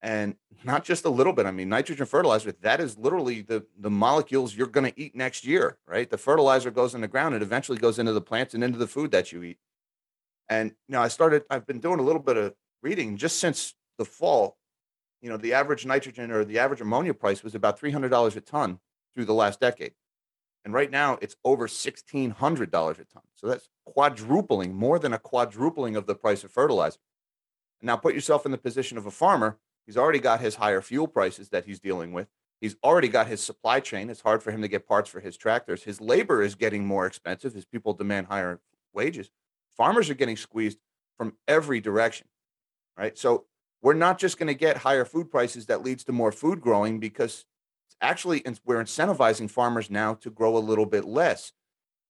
And 0.03 0.37
not 0.63 0.85
just 0.85 1.05
a 1.05 1.11
little 1.11 1.33
bit. 1.33 1.47
I 1.47 1.51
mean, 1.51 1.69
nitrogen 1.69 2.07
fertilizer, 2.07 2.53
that 2.53 2.81
is 2.81 2.99
literally 2.99 3.41
the, 3.41 3.65
the 3.79 3.91
molecules 3.91 4.55
you're 4.55 4.67
going 4.67 4.91
to 4.91 5.01
eat 5.01 5.17
next 5.17 5.45
year, 5.45 5.79
right? 5.87 6.09
The 6.09 6.19
fertilizer 6.19 6.71
goes 6.71 6.95
in 6.95 7.01
the 7.01 7.09
ground 7.09 7.35
It 7.35 7.43
eventually 7.43 7.79
goes 7.79 7.99
into 7.99 8.13
the 8.13 8.21
plants 8.21 8.55
and 8.55 8.63
into 8.63 8.79
the 8.79 8.87
food 8.87 9.11
that 9.13 9.33
you 9.33 9.43
eat. 9.43 9.59
And 10.49 10.73
you 10.87 10.93
know, 10.93 11.03
I 11.03 11.09
started, 11.09 11.45
I've 11.51 11.67
been 11.67 11.81
doing 11.81 11.99
a 11.99 12.03
little 12.03 12.23
bit 12.23 12.37
of 12.37 12.55
reading 12.83 13.17
just 13.17 13.39
since 13.39 13.75
the 13.99 14.05
fall. 14.05 14.59
You 15.23 15.31
know, 15.31 15.39
the 15.39 15.55
average 15.55 15.87
nitrogen 15.87 16.31
or 16.31 16.45
the 16.45 16.59
average 16.59 16.81
ammonia 16.81 17.15
price 17.15 17.43
was 17.43 17.55
about 17.55 17.81
$300 17.81 18.37
a 18.37 18.41
ton 18.41 18.79
through 19.15 19.25
the 19.25 19.35
last 19.35 19.61
decade. 19.61 19.95
And 20.67 20.75
right 20.75 20.91
now 20.91 21.17
it's 21.23 21.37
over 21.45 21.69
$1,600 21.69 22.33
a 22.35 23.05
ton. 23.05 23.23
So 23.37 23.47
that's 23.47 23.69
quadrupling, 23.85 24.75
more 24.75 24.99
than 24.99 25.13
a 25.13 25.19
quadrupling 25.19 25.95
of 25.95 26.07
the 26.07 26.17
price 26.17 26.43
of 26.43 26.51
fertilizer. 26.51 26.99
Now 27.81 27.97
put 27.97 28.15
yourself 28.15 28.45
in 28.45 28.51
the 28.51 28.59
position 28.59 28.99
of 28.99 29.07
a 29.07 29.13
farmer. 29.13 29.59
He's 29.87 29.97
already 29.97 30.19
got 30.19 30.41
his 30.41 30.57
higher 30.57 30.83
fuel 30.83 31.07
prices 31.07 31.51
that 31.51 31.67
he's 31.67 31.79
dealing 31.79 32.13
with. 32.13 32.27
He's 32.61 32.75
already 32.83 33.07
got 33.07 33.29
his 33.29 33.41
supply 33.41 33.79
chain. 33.79 34.11
It's 34.11 34.23
hard 34.23 34.43
for 34.43 34.51
him 34.51 34.61
to 34.61 34.67
get 34.67 34.89
parts 34.89 35.09
for 35.09 35.21
his 35.21 35.37
tractors. 35.37 35.85
His 35.85 36.01
labor 36.01 36.43
is 36.43 36.57
getting 36.57 36.85
more 36.85 37.07
expensive 37.07 37.55
as 37.55 37.65
people 37.65 37.93
demand 37.93 38.27
higher 38.27 38.59
wages. 38.93 39.31
Farmers 39.77 40.11
are 40.11 40.15
getting 40.15 40.37
squeezed 40.37 40.79
from 41.17 41.35
every 41.47 41.81
direction, 41.81 42.27
right? 42.99 43.17
So 43.17 43.45
we're 43.83 43.95
not 43.95 44.19
just 44.19 44.37
going 44.37 44.49
to 44.49 44.55
get 44.55 44.79
higher 44.79 45.05
food 45.05 45.31
prices 45.31 45.67
that 45.67 45.85
leads 45.85 46.03
to 46.05 46.13
more 46.13 46.33
food 46.33 46.61
growing 46.61 46.99
because 46.99 47.45
actually 48.01 48.43
we're 48.65 48.83
incentivizing 48.83 49.51
farmers 49.51 49.91
now 49.91 50.15
to 50.15 50.31
grow 50.31 50.57
a 50.57 50.59
little 50.59 50.87
bit 50.87 51.05
less. 51.05 51.53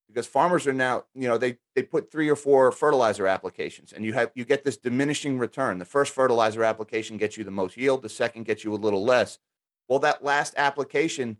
Because 0.08 0.26
farmers 0.26 0.66
are 0.68 0.72
now 0.72 1.04
you 1.14 1.26
know 1.26 1.36
they 1.36 1.58
they 1.74 1.82
put 1.82 2.12
three 2.12 2.28
or 2.28 2.36
four 2.36 2.70
fertilizer 2.70 3.26
applications 3.26 3.92
and 3.92 4.04
you 4.04 4.12
have 4.12 4.30
you 4.34 4.44
get 4.44 4.64
this 4.64 4.76
diminishing 4.76 5.38
return. 5.38 5.78
The 5.78 5.84
first 5.84 6.14
fertilizer 6.14 6.62
application 6.62 7.16
gets 7.16 7.36
you 7.36 7.44
the 7.44 7.50
most 7.50 7.76
yield 7.76 8.02
the 8.02 8.08
second 8.08 8.44
gets 8.44 8.62
you 8.62 8.72
a 8.72 8.76
little 8.76 9.04
less. 9.04 9.38
Well 9.88 9.98
that 10.00 10.22
last 10.22 10.54
application 10.56 11.38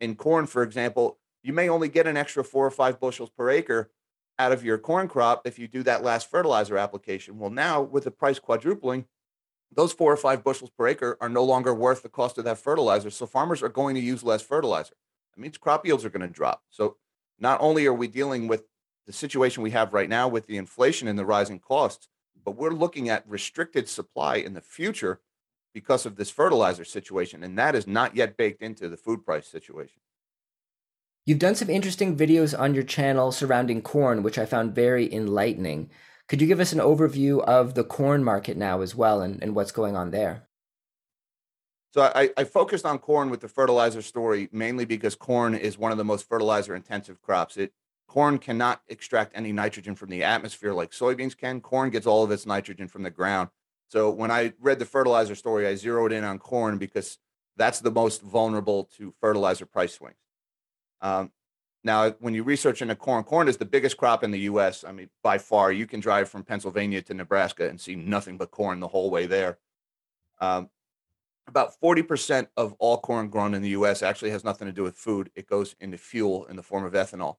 in 0.00 0.14
corn 0.14 0.46
for 0.46 0.62
example 0.62 1.18
you 1.42 1.52
may 1.52 1.68
only 1.68 1.88
get 1.88 2.06
an 2.06 2.16
extra 2.16 2.44
four 2.44 2.64
or 2.64 2.70
five 2.70 3.00
bushels 3.00 3.30
per 3.30 3.50
acre 3.50 3.90
out 4.38 4.52
of 4.52 4.64
your 4.64 4.78
corn 4.78 5.08
crop 5.08 5.42
if 5.44 5.58
you 5.58 5.66
do 5.66 5.82
that 5.82 6.04
last 6.04 6.30
fertilizer 6.30 6.78
application. 6.78 7.38
Well 7.38 7.50
now 7.50 7.82
with 7.82 8.04
the 8.04 8.12
price 8.12 8.38
quadrupling 8.38 9.06
those 9.72 9.92
four 9.92 10.12
or 10.12 10.16
five 10.16 10.42
bushels 10.44 10.70
per 10.70 10.88
acre 10.88 11.18
are 11.20 11.28
no 11.28 11.44
longer 11.44 11.74
worth 11.74 12.02
the 12.02 12.08
cost 12.08 12.38
of 12.38 12.44
that 12.44 12.58
fertilizer 12.58 13.10
so 13.10 13.26
farmers 13.26 13.62
are 13.62 13.68
going 13.68 13.94
to 13.94 14.00
use 14.00 14.22
less 14.22 14.42
fertilizer 14.42 14.94
that 15.34 15.40
means 15.40 15.58
crop 15.58 15.86
yields 15.86 16.04
are 16.04 16.10
going 16.10 16.26
to 16.26 16.28
drop 16.28 16.62
so 16.70 16.96
not 17.38 17.60
only 17.60 17.86
are 17.86 17.92
we 17.92 18.08
dealing 18.08 18.48
with 18.48 18.64
the 19.06 19.12
situation 19.12 19.62
we 19.62 19.70
have 19.70 19.92
right 19.92 20.08
now 20.08 20.28
with 20.28 20.46
the 20.46 20.56
inflation 20.56 21.08
and 21.08 21.18
the 21.18 21.24
rising 21.24 21.60
costs, 21.60 22.08
but 22.44 22.56
we're 22.56 22.70
looking 22.70 23.08
at 23.08 23.28
restricted 23.28 23.88
supply 23.88 24.36
in 24.36 24.54
the 24.54 24.60
future 24.60 25.20
because 25.72 26.06
of 26.06 26.16
this 26.16 26.30
fertilizer 26.30 26.84
situation. 26.84 27.42
And 27.42 27.58
that 27.58 27.74
is 27.74 27.86
not 27.86 28.16
yet 28.16 28.36
baked 28.36 28.62
into 28.62 28.88
the 28.88 28.96
food 28.96 29.24
price 29.24 29.46
situation. 29.46 30.00
You've 31.24 31.38
done 31.38 31.54
some 31.54 31.70
interesting 31.70 32.16
videos 32.16 32.58
on 32.58 32.74
your 32.74 32.84
channel 32.84 33.32
surrounding 33.32 33.82
corn, 33.82 34.22
which 34.22 34.38
I 34.38 34.46
found 34.46 34.74
very 34.74 35.12
enlightening. 35.12 35.90
Could 36.28 36.40
you 36.40 36.46
give 36.46 36.60
us 36.60 36.72
an 36.72 36.80
overview 36.80 37.42
of 37.44 37.74
the 37.74 37.84
corn 37.84 38.24
market 38.24 38.56
now 38.56 38.80
as 38.80 38.94
well 38.94 39.20
and, 39.20 39.40
and 39.42 39.54
what's 39.54 39.72
going 39.72 39.96
on 39.96 40.10
there? 40.10 40.48
So 41.94 42.02
I, 42.02 42.30
I, 42.36 42.44
focused 42.44 42.84
on 42.84 42.98
corn 42.98 43.30
with 43.30 43.40
the 43.40 43.48
fertilizer 43.48 44.02
story 44.02 44.50
mainly 44.52 44.84
because 44.84 45.14
corn 45.14 45.54
is 45.54 45.78
one 45.78 45.92
of 45.92 45.98
the 45.98 46.04
most 46.04 46.28
fertilizer 46.28 46.74
intensive 46.74 47.22
crops. 47.22 47.56
It 47.56 47.72
corn 48.06 48.38
cannot 48.38 48.82
extract 48.88 49.32
any 49.34 49.50
nitrogen 49.50 49.94
from 49.94 50.10
the 50.10 50.22
atmosphere 50.22 50.74
like 50.74 50.90
soybeans 50.90 51.36
can. 51.36 51.60
Corn 51.60 51.88
gets 51.88 52.06
all 52.06 52.22
of 52.22 52.30
its 52.30 52.44
nitrogen 52.44 52.88
from 52.88 53.02
the 53.02 53.10
ground. 53.10 53.48
So 53.88 54.10
when 54.10 54.30
I 54.30 54.52
read 54.60 54.78
the 54.78 54.84
fertilizer 54.84 55.34
story, 55.34 55.66
I 55.66 55.74
zeroed 55.74 56.12
in 56.12 56.24
on 56.24 56.38
corn 56.38 56.76
because 56.76 57.18
that's 57.56 57.80
the 57.80 57.90
most 57.90 58.20
vulnerable 58.20 58.90
to 58.98 59.14
fertilizer 59.20 59.64
price 59.64 59.94
swings. 59.94 60.16
Um, 61.00 61.30
now, 61.86 62.10
when 62.18 62.34
you 62.34 62.42
research 62.42 62.82
into 62.82 62.96
corn, 62.96 63.22
corn 63.22 63.46
is 63.46 63.56
the 63.56 63.64
biggest 63.64 63.96
crop 63.96 64.24
in 64.24 64.32
the 64.32 64.40
U.S. 64.40 64.84
I 64.84 64.90
mean, 64.90 65.08
by 65.22 65.38
far, 65.38 65.70
you 65.70 65.86
can 65.86 66.00
drive 66.00 66.28
from 66.28 66.42
Pennsylvania 66.42 67.00
to 67.02 67.14
Nebraska 67.14 67.68
and 67.68 67.80
see 67.80 67.94
nothing 67.94 68.36
but 68.36 68.50
corn 68.50 68.80
the 68.80 68.88
whole 68.88 69.08
way 69.08 69.26
there. 69.26 69.58
Um, 70.40 70.68
about 71.46 71.80
40% 71.80 72.48
of 72.56 72.74
all 72.80 72.98
corn 72.98 73.28
grown 73.28 73.54
in 73.54 73.62
the 73.62 73.68
US 73.70 74.02
actually 74.02 74.30
has 74.30 74.42
nothing 74.42 74.66
to 74.66 74.72
do 74.72 74.82
with 74.82 74.96
food. 74.96 75.30
It 75.36 75.46
goes 75.46 75.76
into 75.78 75.96
fuel 75.96 76.44
in 76.46 76.56
the 76.56 76.62
form 76.62 76.84
of 76.84 76.92
ethanol. 76.92 77.36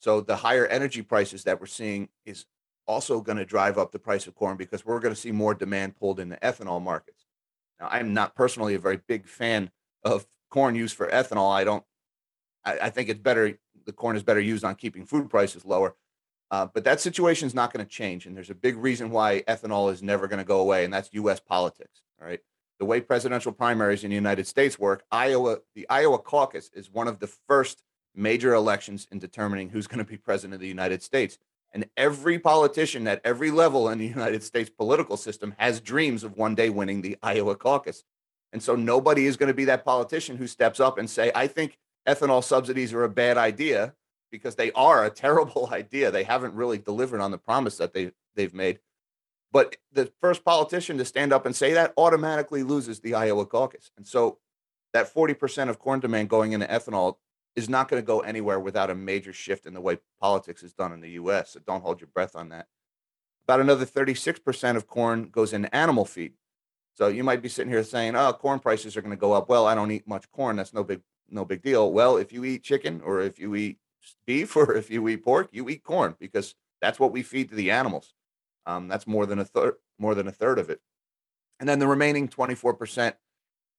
So 0.00 0.20
the 0.20 0.34
higher 0.34 0.66
energy 0.66 1.02
prices 1.02 1.44
that 1.44 1.60
we're 1.60 1.66
seeing 1.66 2.08
is 2.26 2.46
also 2.86 3.20
going 3.20 3.38
to 3.38 3.44
drive 3.44 3.78
up 3.78 3.92
the 3.92 4.00
price 4.00 4.26
of 4.26 4.34
corn 4.34 4.56
because 4.56 4.84
we're 4.84 4.98
going 4.98 5.14
to 5.14 5.20
see 5.20 5.30
more 5.30 5.54
demand 5.54 5.96
pulled 5.96 6.18
in 6.18 6.30
the 6.30 6.36
ethanol 6.38 6.82
markets. 6.82 7.26
Now, 7.78 7.88
I'm 7.92 8.12
not 8.12 8.34
personally 8.34 8.74
a 8.74 8.80
very 8.80 8.98
big 9.06 9.28
fan 9.28 9.70
of 10.02 10.26
corn 10.50 10.74
used 10.74 10.96
for 10.96 11.06
ethanol. 11.06 11.54
I 11.54 11.62
don't, 11.62 11.84
I, 12.64 12.78
I 12.82 12.90
think 12.90 13.08
it's 13.08 13.20
better, 13.20 13.56
the 13.84 13.92
corn 13.92 14.16
is 14.16 14.22
better 14.22 14.40
used 14.40 14.64
on 14.64 14.74
keeping 14.74 15.04
food 15.04 15.30
prices 15.30 15.64
lower. 15.64 15.94
Uh, 16.50 16.66
but 16.66 16.84
that 16.84 17.00
situation 17.00 17.46
is 17.46 17.54
not 17.54 17.72
going 17.72 17.84
to 17.84 17.90
change. 17.90 18.26
And 18.26 18.36
there's 18.36 18.50
a 18.50 18.54
big 18.54 18.76
reason 18.76 19.10
why 19.10 19.42
ethanol 19.48 19.92
is 19.92 20.02
never 20.02 20.28
going 20.28 20.38
to 20.38 20.44
go 20.44 20.60
away, 20.60 20.84
and 20.84 20.92
that's 20.92 21.08
US 21.12 21.40
politics. 21.40 22.02
All 22.20 22.26
right 22.26 22.40
the 22.78 22.84
way 22.84 23.00
presidential 23.00 23.52
primaries 23.52 24.04
in 24.04 24.10
the 24.10 24.16
United 24.16 24.46
States 24.46 24.78
work, 24.78 25.04
Iowa, 25.10 25.58
the 25.74 25.86
Iowa 25.88 26.18
caucus 26.18 26.70
is 26.74 26.90
one 26.90 27.08
of 27.08 27.18
the 27.18 27.26
first 27.26 27.82
major 28.14 28.54
elections 28.54 29.06
in 29.10 29.18
determining 29.18 29.70
who's 29.70 29.86
going 29.86 29.98
to 29.98 30.04
be 30.04 30.16
president 30.16 30.54
of 30.54 30.60
the 30.60 30.68
United 30.68 31.02
States. 31.02 31.38
And 31.72 31.88
every 31.96 32.38
politician 32.38 33.06
at 33.08 33.20
every 33.24 33.50
level 33.50 33.88
in 33.88 33.98
the 33.98 34.06
United 34.06 34.42
States 34.42 34.70
political 34.70 35.16
system 35.16 35.54
has 35.58 35.80
dreams 35.80 36.22
of 36.22 36.36
one 36.36 36.54
day 36.54 36.70
winning 36.70 37.02
the 37.02 37.16
Iowa 37.22 37.56
caucus. 37.56 38.04
And 38.52 38.62
so 38.62 38.76
nobody 38.76 39.26
is 39.26 39.36
going 39.36 39.48
to 39.48 39.54
be 39.54 39.64
that 39.64 39.84
politician 39.84 40.36
who 40.36 40.46
steps 40.46 40.78
up 40.78 40.98
and 40.98 41.10
say, 41.10 41.32
I 41.34 41.48
think 41.48 41.78
ethanol 42.06 42.42
subsidies 42.42 42.92
are 42.92 43.04
a 43.04 43.08
bad 43.08 43.36
idea 43.36 43.94
because 44.30 44.56
they 44.56 44.72
are 44.72 45.04
a 45.04 45.10
terrible 45.24 45.68
idea. 45.72 46.10
They 46.10 46.24
haven't 46.24 46.54
really 46.54 46.78
delivered 46.78 47.20
on 47.20 47.30
the 47.30 47.38
promise 47.38 47.76
that 47.78 47.92
they, 47.92 48.12
they've 48.34 48.54
made. 48.54 48.80
But 49.52 49.76
the 49.92 50.12
first 50.20 50.44
politician 50.44 50.98
to 50.98 51.04
stand 51.04 51.32
up 51.32 51.46
and 51.46 51.54
say 51.54 51.74
that 51.74 51.94
automatically 51.96 52.64
loses 52.64 53.00
the 53.00 53.14
Iowa 53.14 53.46
caucus. 53.46 53.92
And 53.96 54.06
so 54.06 54.38
that 54.92 55.12
40% 55.12 55.68
of 55.68 55.78
corn 55.78 56.00
demand 56.00 56.28
going 56.28 56.52
into 56.52 56.66
ethanol 56.66 57.16
is 57.54 57.68
not 57.68 57.88
going 57.88 58.02
to 58.02 58.06
go 58.06 58.20
anywhere 58.20 58.58
without 58.58 58.90
a 58.90 58.94
major 58.96 59.32
shift 59.32 59.64
in 59.64 59.74
the 59.74 59.80
way 59.80 59.98
politics 60.20 60.64
is 60.64 60.72
done 60.72 60.92
in 60.92 61.00
the 61.00 61.10
US. 61.10 61.52
So 61.52 61.60
don't 61.64 61.82
hold 61.82 62.00
your 62.00 62.08
breath 62.12 62.34
on 62.34 62.48
that. 62.48 62.66
About 63.44 63.60
another 63.60 63.86
36% 63.86 64.76
of 64.76 64.88
corn 64.88 65.28
goes 65.28 65.52
into 65.52 65.74
animal 65.74 66.04
feed. 66.04 66.32
So 66.94 67.08
you 67.08 67.22
might 67.22 67.42
be 67.42 67.48
sitting 67.48 67.72
here 67.72 67.82
saying, 67.82 68.14
"Oh, 68.16 68.32
corn 68.32 68.60
prices 68.60 68.96
are 68.96 69.02
going 69.02 69.10
to 69.10 69.16
go 69.16 69.32
up." 69.32 69.48
Well, 69.48 69.66
I 69.66 69.74
don't 69.74 69.90
eat 69.90 70.06
much 70.06 70.30
corn. 70.30 70.56
That's 70.56 70.72
no 70.72 70.84
big 70.84 71.00
no 71.28 71.44
big 71.44 71.62
deal. 71.62 71.92
Well, 71.92 72.16
if 72.16 72.32
you 72.32 72.44
eat 72.44 72.62
chicken 72.62 73.00
or 73.04 73.20
if 73.20 73.38
you 73.38 73.54
eat 73.54 73.78
beef 74.26 74.56
or 74.56 74.74
if 74.74 74.90
you 74.90 75.06
eat 75.08 75.24
pork, 75.24 75.48
you 75.52 75.68
eat 75.68 75.82
corn 75.82 76.16
because 76.18 76.54
that's 76.80 77.00
what 77.00 77.12
we 77.12 77.22
feed 77.22 77.48
to 77.50 77.54
the 77.54 77.70
animals. 77.70 78.14
Um, 78.66 78.88
that's 78.88 79.06
more 79.06 79.26
than 79.26 79.38
a 79.38 79.44
third, 79.44 79.74
more 79.98 80.14
than 80.14 80.28
a 80.28 80.32
third 80.32 80.58
of 80.58 80.70
it. 80.70 80.80
And 81.60 81.68
then 81.68 81.78
the 81.78 81.86
remaining 81.86 82.28
24% 82.28 83.14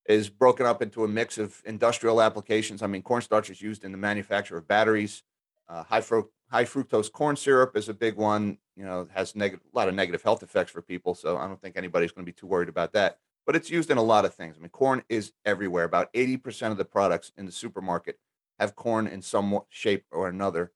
is 0.07 0.29
broken 0.29 0.65
up 0.65 0.81
into 0.81 1.03
a 1.03 1.07
mix 1.07 1.37
of 1.37 1.61
industrial 1.65 2.21
applications. 2.21 2.81
I 2.81 2.87
mean, 2.87 3.01
cornstarch 3.01 3.49
is 3.49 3.61
used 3.61 3.83
in 3.83 3.91
the 3.91 3.97
manufacture 3.97 4.57
of 4.57 4.67
batteries. 4.67 5.23
Uh, 5.67 5.83
high, 5.83 6.01
fru- 6.01 6.29
high 6.49 6.65
fructose 6.65 7.11
corn 7.11 7.35
syrup 7.35 7.75
is 7.75 7.89
a 7.89 7.93
big 7.93 8.15
one. 8.15 8.57
You 8.75 8.85
know, 8.85 9.07
has 9.13 9.35
negative, 9.35 9.65
a 9.73 9.77
lot 9.77 9.87
of 9.87 9.95
negative 9.95 10.21
health 10.21 10.43
effects 10.43 10.71
for 10.71 10.81
people. 10.81 11.15
So 11.15 11.37
I 11.37 11.47
don't 11.47 11.59
think 11.61 11.77
anybody's 11.77 12.11
going 12.11 12.25
to 12.25 12.31
be 12.31 12.35
too 12.35 12.47
worried 12.47 12.69
about 12.69 12.93
that. 12.93 13.17
But 13.45 13.55
it's 13.55 13.69
used 13.69 13.91
in 13.91 13.97
a 13.97 14.03
lot 14.03 14.25
of 14.25 14.33
things. 14.33 14.55
I 14.57 14.61
mean, 14.61 14.69
corn 14.69 15.03
is 15.07 15.33
everywhere. 15.45 15.83
About 15.83 16.11
80% 16.13 16.71
of 16.71 16.77
the 16.77 16.85
products 16.85 17.31
in 17.37 17.45
the 17.45 17.51
supermarket 17.51 18.17
have 18.59 18.75
corn 18.75 19.07
in 19.07 19.21
some 19.21 19.59
shape 19.69 20.05
or 20.11 20.27
another 20.27 20.71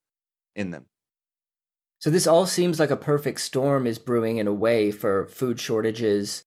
in 0.56 0.72
them. 0.72 0.86
So 2.00 2.10
this 2.10 2.28
all 2.28 2.46
seems 2.46 2.80
like 2.80 2.92
a 2.92 2.98
perfect 2.98 3.42
storm 3.42 3.86
is 3.86 4.00
brewing 4.00 4.38
in 4.38 4.48
a 4.48 4.54
way 4.54 4.92
for 4.92 5.28
food 5.28 5.60
shortages. 5.60 6.44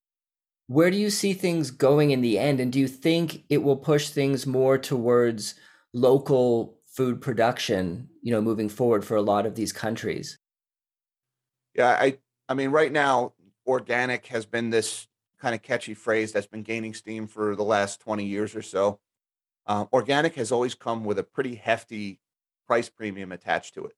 Where 0.67 0.89
do 0.89 0.97
you 0.97 1.09
see 1.09 1.33
things 1.33 1.69
going 1.69 2.11
in 2.11 2.21
the 2.21 2.39
end? 2.39 2.59
And 2.59 2.71
do 2.71 2.79
you 2.79 2.87
think 2.87 3.43
it 3.49 3.61
will 3.61 3.77
push 3.77 4.09
things 4.09 4.47
more 4.47 4.77
towards 4.77 5.55
local 5.93 6.79
food 6.85 7.21
production, 7.21 8.09
you 8.21 8.31
know, 8.31 8.41
moving 8.41 8.69
forward 8.69 9.05
for 9.05 9.15
a 9.15 9.21
lot 9.21 9.45
of 9.45 9.55
these 9.55 9.73
countries? 9.73 10.39
Yeah, 11.75 11.89
I 11.89 12.17
I 12.47 12.53
mean 12.53 12.69
right 12.69 12.91
now 12.91 13.33
organic 13.67 14.27
has 14.27 14.45
been 14.45 14.69
this 14.69 15.07
kind 15.43 15.53
of 15.53 15.61
catchy 15.61 15.93
phrase 15.93 16.31
that's 16.31 16.47
been 16.47 16.63
gaining 16.63 16.93
steam 16.93 17.27
for 17.27 17.53
the 17.53 17.63
last 17.63 17.99
20 17.99 18.23
years 18.23 18.55
or 18.55 18.61
so. 18.61 19.01
Um, 19.67 19.89
organic 19.91 20.35
has 20.35 20.53
always 20.53 20.73
come 20.73 21.03
with 21.03 21.19
a 21.19 21.23
pretty 21.23 21.55
hefty 21.55 22.21
price 22.65 22.87
premium 22.87 23.33
attached 23.33 23.73
to 23.73 23.83
it. 23.83 23.91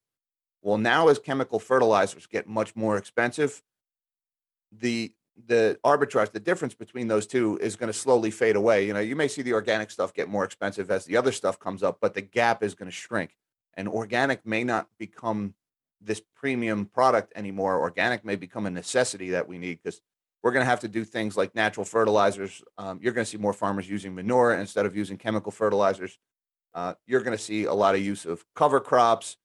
Well, 0.64 0.80
now 0.80 1.08
as 1.08 1.20
chemical 1.20 1.60
fertilizers 1.60 2.26
get 2.26 2.48
much 2.48 2.76
more 2.76 2.98
expensive, 2.98 3.62
the 4.72 5.14
the 5.48 5.78
arbitrage, 5.86 6.32
the 6.32 6.40
difference 6.40 6.74
between 6.74 7.10
those 7.10 7.28
two 7.28 7.60
is 7.62 7.76
going 7.76 7.92
to 7.92 7.98
slowly 7.98 8.32
fade 8.32 8.56
away. 8.56 8.88
You 8.88 8.94
know, 8.94 9.02
you 9.02 9.18
may 9.18 9.28
see 9.28 9.42
the 9.42 9.54
organic 9.54 9.92
stuff 9.92 10.14
get 10.14 10.30
more 10.30 10.46
expensive 10.46 10.90
as 10.90 11.06
the 11.06 11.18
other 11.18 11.34
stuff 11.34 11.60
comes 11.60 11.84
up, 11.84 11.98
but 12.00 12.14
the 12.14 12.22
gap 12.22 12.64
is 12.64 12.74
going 12.74 12.90
to 12.90 12.96
shrink. 12.96 13.36
And 13.76 13.90
organic 13.90 14.46
may 14.46 14.64
not 14.64 14.88
become 14.98 15.54
this 16.00 16.22
premium 16.36 16.86
product 16.86 17.34
anymore. 17.36 17.82
Organic 17.82 18.24
may 18.24 18.38
become 18.38 18.66
a 18.66 18.70
necessity 18.70 19.30
that 19.32 19.48
we 19.50 19.58
need 19.58 19.80
because 19.84 20.00
we're 20.46 20.52
going 20.52 20.64
to 20.64 20.70
have 20.70 20.82
to 20.82 20.88
do 20.88 21.04
things 21.04 21.36
like 21.36 21.56
natural 21.56 21.84
fertilizers. 21.84 22.62
Um, 22.78 23.00
you're 23.02 23.14
going 23.14 23.26
to 23.26 23.30
see 23.32 23.36
more 23.36 23.52
farmers 23.52 23.90
using 23.90 24.14
manure 24.14 24.54
instead 24.54 24.86
of 24.86 24.96
using 24.96 25.18
chemical 25.18 25.52
fertilizers. 25.52 26.20
Uh, 26.76 26.94
you're 27.08 27.22
going 27.22 27.36
to 27.36 27.44
see 27.44 27.64
a 27.64 27.74
lot 27.74 27.96
of 27.96 28.02
use 28.02 28.28
of 28.28 28.46
cover 28.54 28.80
crops, 28.80 29.38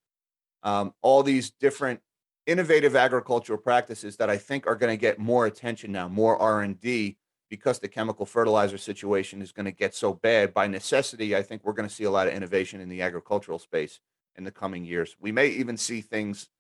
um, 0.62 0.92
all 1.00 1.22
these 1.22 1.52
different 1.52 2.00
innovative 2.46 2.96
agricultural 2.96 3.58
practices 3.58 4.18
that 4.18 4.28
I 4.28 4.36
think 4.36 4.66
are 4.66 4.74
going 4.74 4.92
to 4.92 5.00
get 5.00 5.18
more 5.18 5.46
attention 5.46 5.90
now, 5.90 6.06
more 6.06 6.36
R 6.36 6.60
and 6.60 6.78
D, 6.78 7.16
because 7.48 7.78
the 7.78 7.88
chemical 7.88 8.26
fertilizer 8.26 8.76
situation 8.76 9.40
is 9.40 9.52
going 9.52 9.64
to 9.64 9.72
get 9.72 9.94
so 9.94 10.12
bad. 10.12 10.52
By 10.52 10.66
necessity, 10.66 11.34
I 11.34 11.40
think 11.40 11.64
we're 11.64 11.72
going 11.72 11.88
to 11.88 11.94
see 11.94 12.04
a 12.04 12.10
lot 12.10 12.26
of 12.26 12.34
innovation 12.34 12.78
in 12.78 12.90
the 12.90 13.00
agricultural 13.00 13.58
space 13.58 14.00
in 14.36 14.44
the 14.44 14.50
coming 14.50 14.84
years. 14.84 15.16
We 15.18 15.32
may 15.32 15.46
even 15.46 15.78
see 15.78 16.02
things, 16.02 16.50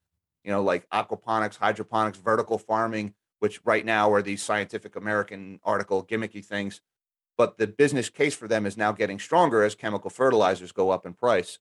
you 0.44 0.50
know, 0.50 0.62
like 0.62 0.88
aquaponics, 0.88 1.58
hydroponics, 1.58 2.16
vertical 2.16 2.56
farming, 2.56 3.12
which 3.40 3.60
right 3.64 3.84
now 3.84 4.12
are 4.12 4.22
these 4.22 4.42
Scientific 4.42 4.96
American 4.96 5.60
article 5.64 6.04
gimmicky 6.04 6.44
things. 6.44 6.80
But 7.36 7.58
the 7.58 7.66
business 7.66 8.08
case 8.08 8.34
for 8.34 8.46
them 8.46 8.66
is 8.66 8.76
now 8.76 8.92
getting 8.92 9.18
stronger 9.18 9.64
as 9.64 9.74
chemical 9.74 10.10
fertilizers 10.10 10.72
go 10.72 10.90
up 10.90 11.06
in 11.06 11.14
price. 11.14 11.58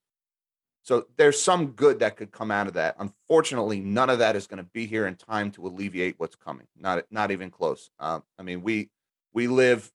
So 0.84 1.06
there's 1.18 1.42
some 1.42 1.68
good 1.68 2.00
that 2.00 2.18
could 2.18 2.32
come 2.32 2.52
out 2.52 2.68
of 2.68 2.74
that. 2.74 2.96
Unfortunately, 3.00 3.80
none 3.80 4.10
of 4.10 4.20
that 4.20 4.36
is 4.36 4.48
going 4.48 4.64
to 4.64 4.70
be 4.72 4.86
here 4.86 5.08
in 5.08 5.16
time 5.16 5.52
to 5.52 5.68
alleviate 5.68 6.16
what's 6.18 6.36
coming. 6.36 6.68
Not 6.78 7.06
not 7.12 7.32
even 7.32 7.50
close. 7.50 7.90
Uh, 8.00 8.20
I 8.38 8.44
mean, 8.44 8.62
we 8.62 8.90
we 9.34 9.48
live 9.48 9.92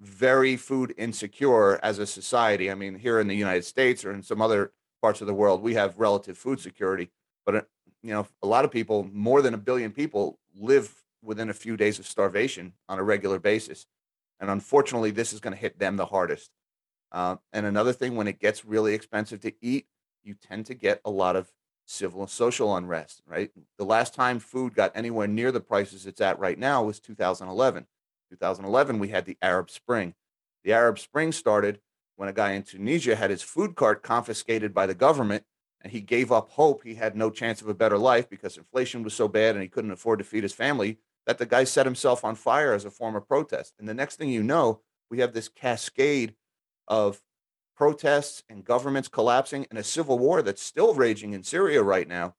very 0.00 0.56
food 0.56 0.94
insecure 0.96 1.78
as 1.82 1.98
a 1.98 2.06
society. 2.06 2.70
I 2.70 2.74
mean, 2.74 2.94
here 2.94 3.20
in 3.20 3.28
the 3.28 3.34
United 3.34 3.64
States 3.64 4.04
or 4.04 4.12
in 4.12 4.22
some 4.22 4.40
other 4.40 4.72
parts 5.02 5.20
of 5.20 5.26
the 5.26 5.34
world, 5.34 5.62
we 5.62 5.74
have 5.74 5.98
relative 5.98 6.38
food 6.38 6.60
security. 6.60 7.10
But 7.44 7.54
uh, 7.54 7.62
you 8.02 8.12
know, 8.12 8.26
a 8.42 8.46
lot 8.46 8.64
of 8.64 8.70
people, 8.70 9.08
more 9.12 9.42
than 9.42 9.54
a 9.54 9.58
billion 9.58 9.90
people, 9.90 10.38
live 10.54 10.94
within 11.22 11.50
a 11.50 11.54
few 11.54 11.76
days 11.76 11.98
of 11.98 12.06
starvation 12.06 12.72
on 12.88 12.98
a 12.98 13.02
regular 13.02 13.38
basis, 13.38 13.86
and 14.40 14.50
unfortunately, 14.50 15.10
this 15.10 15.32
is 15.32 15.40
going 15.40 15.54
to 15.54 15.60
hit 15.60 15.78
them 15.78 15.96
the 15.96 16.06
hardest. 16.06 16.50
Uh, 17.12 17.36
and 17.52 17.66
another 17.66 17.92
thing, 17.92 18.16
when 18.16 18.28
it 18.28 18.40
gets 18.40 18.64
really 18.64 18.94
expensive 18.94 19.40
to 19.40 19.52
eat, 19.60 19.86
you 20.22 20.34
tend 20.34 20.66
to 20.66 20.74
get 20.74 21.00
a 21.04 21.10
lot 21.10 21.36
of 21.36 21.50
civil 21.86 22.20
and 22.20 22.30
social 22.30 22.76
unrest. 22.76 23.20
Right. 23.26 23.50
The 23.78 23.84
last 23.84 24.14
time 24.14 24.38
food 24.38 24.74
got 24.74 24.92
anywhere 24.94 25.26
near 25.26 25.52
the 25.52 25.60
prices 25.60 26.06
it's 26.06 26.20
at 26.20 26.38
right 26.38 26.58
now 26.58 26.84
was 26.84 27.00
2011. 27.00 27.86
2011, 28.30 28.98
we 28.98 29.08
had 29.08 29.26
the 29.26 29.36
Arab 29.42 29.70
Spring. 29.70 30.14
The 30.62 30.72
Arab 30.72 30.98
Spring 30.98 31.32
started 31.32 31.80
when 32.16 32.28
a 32.28 32.32
guy 32.32 32.52
in 32.52 32.62
Tunisia 32.62 33.16
had 33.16 33.30
his 33.30 33.42
food 33.42 33.74
cart 33.74 34.02
confiscated 34.02 34.72
by 34.72 34.86
the 34.86 34.94
government 34.94 35.44
and 35.80 35.92
he 35.92 36.00
gave 36.00 36.30
up 36.30 36.50
hope 36.50 36.84
he 36.84 36.94
had 36.94 37.16
no 37.16 37.30
chance 37.30 37.62
of 37.62 37.68
a 37.68 37.74
better 37.74 37.98
life 37.98 38.28
because 38.28 38.56
inflation 38.56 39.02
was 39.02 39.14
so 39.14 39.26
bad 39.26 39.54
and 39.54 39.62
he 39.62 39.68
couldn't 39.68 39.90
afford 39.90 40.18
to 40.18 40.24
feed 40.24 40.42
his 40.42 40.52
family 40.52 40.98
that 41.26 41.38
the 41.38 41.46
guy 41.46 41.64
set 41.64 41.86
himself 41.86 42.24
on 42.24 42.34
fire 42.34 42.72
as 42.72 42.84
a 42.84 42.90
form 42.90 43.16
of 43.16 43.28
protest. 43.28 43.74
And 43.78 43.88
the 43.88 43.94
next 43.94 44.16
thing 44.16 44.30
you 44.30 44.42
know, 44.42 44.80
we 45.10 45.18
have 45.20 45.32
this 45.32 45.48
cascade 45.48 46.34
of 46.88 47.20
protests 47.76 48.42
and 48.48 48.64
governments 48.64 49.08
collapsing 49.08 49.66
and 49.70 49.78
a 49.78 49.84
civil 49.84 50.18
war 50.18 50.42
that's 50.42 50.62
still 50.62 50.94
raging 50.94 51.32
in 51.32 51.42
Syria 51.42 51.82
right 51.82 52.06
now, 52.06 52.34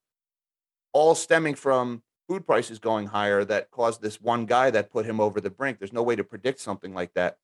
all 0.93 1.15
stemming 1.15 1.55
from 1.55 2.03
food 2.27 2.45
prices 2.45 2.79
going 2.79 3.07
higher 3.07 3.43
that 3.43 3.71
caused 3.71 4.01
this 4.01 4.21
one 4.21 4.45
guy 4.45 4.69
that 4.69 4.91
put 4.91 5.05
him 5.05 5.19
over 5.19 5.41
the 5.41 5.49
brink. 5.49 5.79
There's 5.79 5.93
no 5.93 6.03
way 6.03 6.15
to 6.15 6.23
predict 6.23 6.59
something 6.59 6.93
like 6.93 7.13
that. 7.15 7.37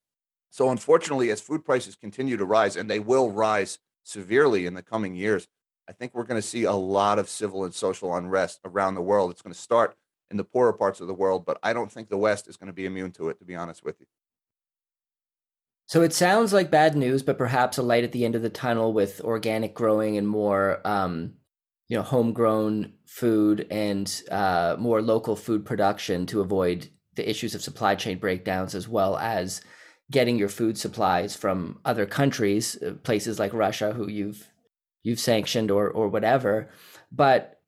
So, 0.50 0.70
unfortunately, 0.70 1.30
as 1.32 1.42
food 1.42 1.66
prices 1.66 1.96
continue 1.96 2.38
to 2.38 2.46
rise, 2.46 2.78
and 2.78 2.90
they 2.90 3.00
will 3.00 3.32
rise 3.32 3.80
severely 4.04 4.66
in 4.66 4.76
the 4.76 4.82
coming 4.82 5.16
years, 5.16 5.48
I 5.90 5.92
think 5.92 6.14
we're 6.14 6.24
going 6.24 6.42
to 6.42 6.48
see 6.48 6.64
a 6.64 6.74
lot 6.74 7.20
of 7.20 7.30
civil 7.30 7.66
and 7.66 7.74
social 7.74 8.16
unrest 8.16 8.60
around 8.64 8.96
the 8.96 9.02
world. 9.02 9.32
It's 9.32 9.42
going 9.42 9.54
to 9.54 9.60
start 9.60 9.96
in 10.30 10.38
the 10.38 10.44
poorer 10.44 10.74
parts 10.74 11.00
of 11.00 11.08
the 11.08 11.14
world, 11.14 11.46
but 11.46 11.58
I 11.64 11.74
don't 11.74 11.92
think 11.92 12.10
the 12.10 12.18
West 12.18 12.48
is 12.48 12.58
going 12.58 12.68
to 12.68 12.74
be 12.74 12.86
immune 12.86 13.12
to 13.14 13.30
it, 13.30 13.40
to 13.40 13.46
be 13.46 13.56
honest 13.56 13.84
with 13.84 14.00
you. 14.00 14.08
So 15.88 16.02
it 16.02 16.14
sounds 16.14 16.52
like 16.52 16.70
bad 16.70 16.98
news, 16.98 17.24
but 17.24 17.38
perhaps 17.38 17.78
a 17.78 17.82
light 17.82 18.04
at 18.04 18.12
the 18.12 18.26
end 18.26 18.36
of 18.36 18.42
the 18.42 18.50
tunnel 18.50 18.92
with 18.92 19.22
organic 19.22 19.74
growing 19.74 20.18
and 20.18 20.28
more, 20.28 20.82
um, 20.86 21.36
you 21.88 21.96
know, 21.96 22.04
homegrown 22.04 22.92
food 23.06 23.66
and 23.72 24.22
uh, 24.30 24.76
more 24.78 25.02
local 25.02 25.38
food 25.38 25.66
production 25.66 26.26
to 26.26 26.42
avoid 26.42 26.90
the 27.16 27.28
issues 27.28 27.56
of 27.56 27.62
supply 27.62 27.96
chain 27.96 28.18
breakdowns, 28.20 28.76
as 28.76 28.90
well 28.90 29.18
as 29.18 29.62
getting 30.12 30.38
your 30.38 30.50
food 30.50 30.78
supplies 30.78 31.38
from 31.38 31.80
other 31.86 32.06
countries, 32.06 32.78
uh, 32.84 32.92
places 33.04 33.40
like 33.40 33.54
Russia, 33.54 33.94
who 33.94 34.10
you've 34.10 34.50
you've 35.04 35.22
sanctioned 35.22 35.72
or 35.72 35.90
or 35.90 36.10
whatever. 36.10 36.70
But 37.14 37.62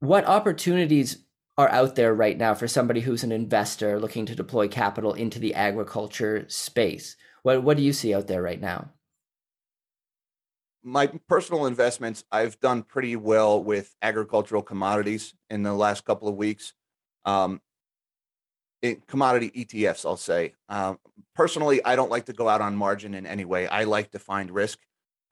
what 0.00 0.26
opportunities 0.26 1.25
are 1.58 1.70
out 1.70 1.94
there 1.94 2.14
right 2.14 2.36
now 2.36 2.54
for 2.54 2.68
somebody 2.68 3.00
who's 3.00 3.24
an 3.24 3.32
investor 3.32 3.98
looking 3.98 4.26
to 4.26 4.34
deploy 4.34 4.68
capital 4.68 5.14
into 5.14 5.38
the 5.38 5.54
agriculture 5.54 6.44
space? 6.48 7.16
What 7.42 7.62
what 7.62 7.76
do 7.76 7.82
you 7.82 7.92
see 7.92 8.14
out 8.14 8.26
there 8.26 8.42
right 8.42 8.60
now? 8.60 8.90
My 10.82 11.08
personal 11.28 11.66
investments, 11.66 12.24
I've 12.30 12.60
done 12.60 12.82
pretty 12.82 13.16
well 13.16 13.62
with 13.62 13.94
agricultural 14.02 14.62
commodities 14.62 15.34
in 15.50 15.62
the 15.62 15.74
last 15.74 16.04
couple 16.04 16.28
of 16.28 16.36
weeks. 16.36 16.74
Um, 17.24 17.60
in 18.82 19.02
commodity 19.08 19.50
ETFs, 19.50 20.06
I'll 20.06 20.16
say. 20.16 20.54
Um, 20.68 20.98
personally, 21.34 21.84
I 21.84 21.96
don't 21.96 22.10
like 22.10 22.26
to 22.26 22.32
go 22.32 22.48
out 22.48 22.60
on 22.60 22.76
margin 22.76 23.14
in 23.14 23.26
any 23.26 23.44
way. 23.44 23.66
I 23.66 23.84
like 23.84 24.12
to 24.12 24.18
find 24.18 24.50
risk. 24.50 24.78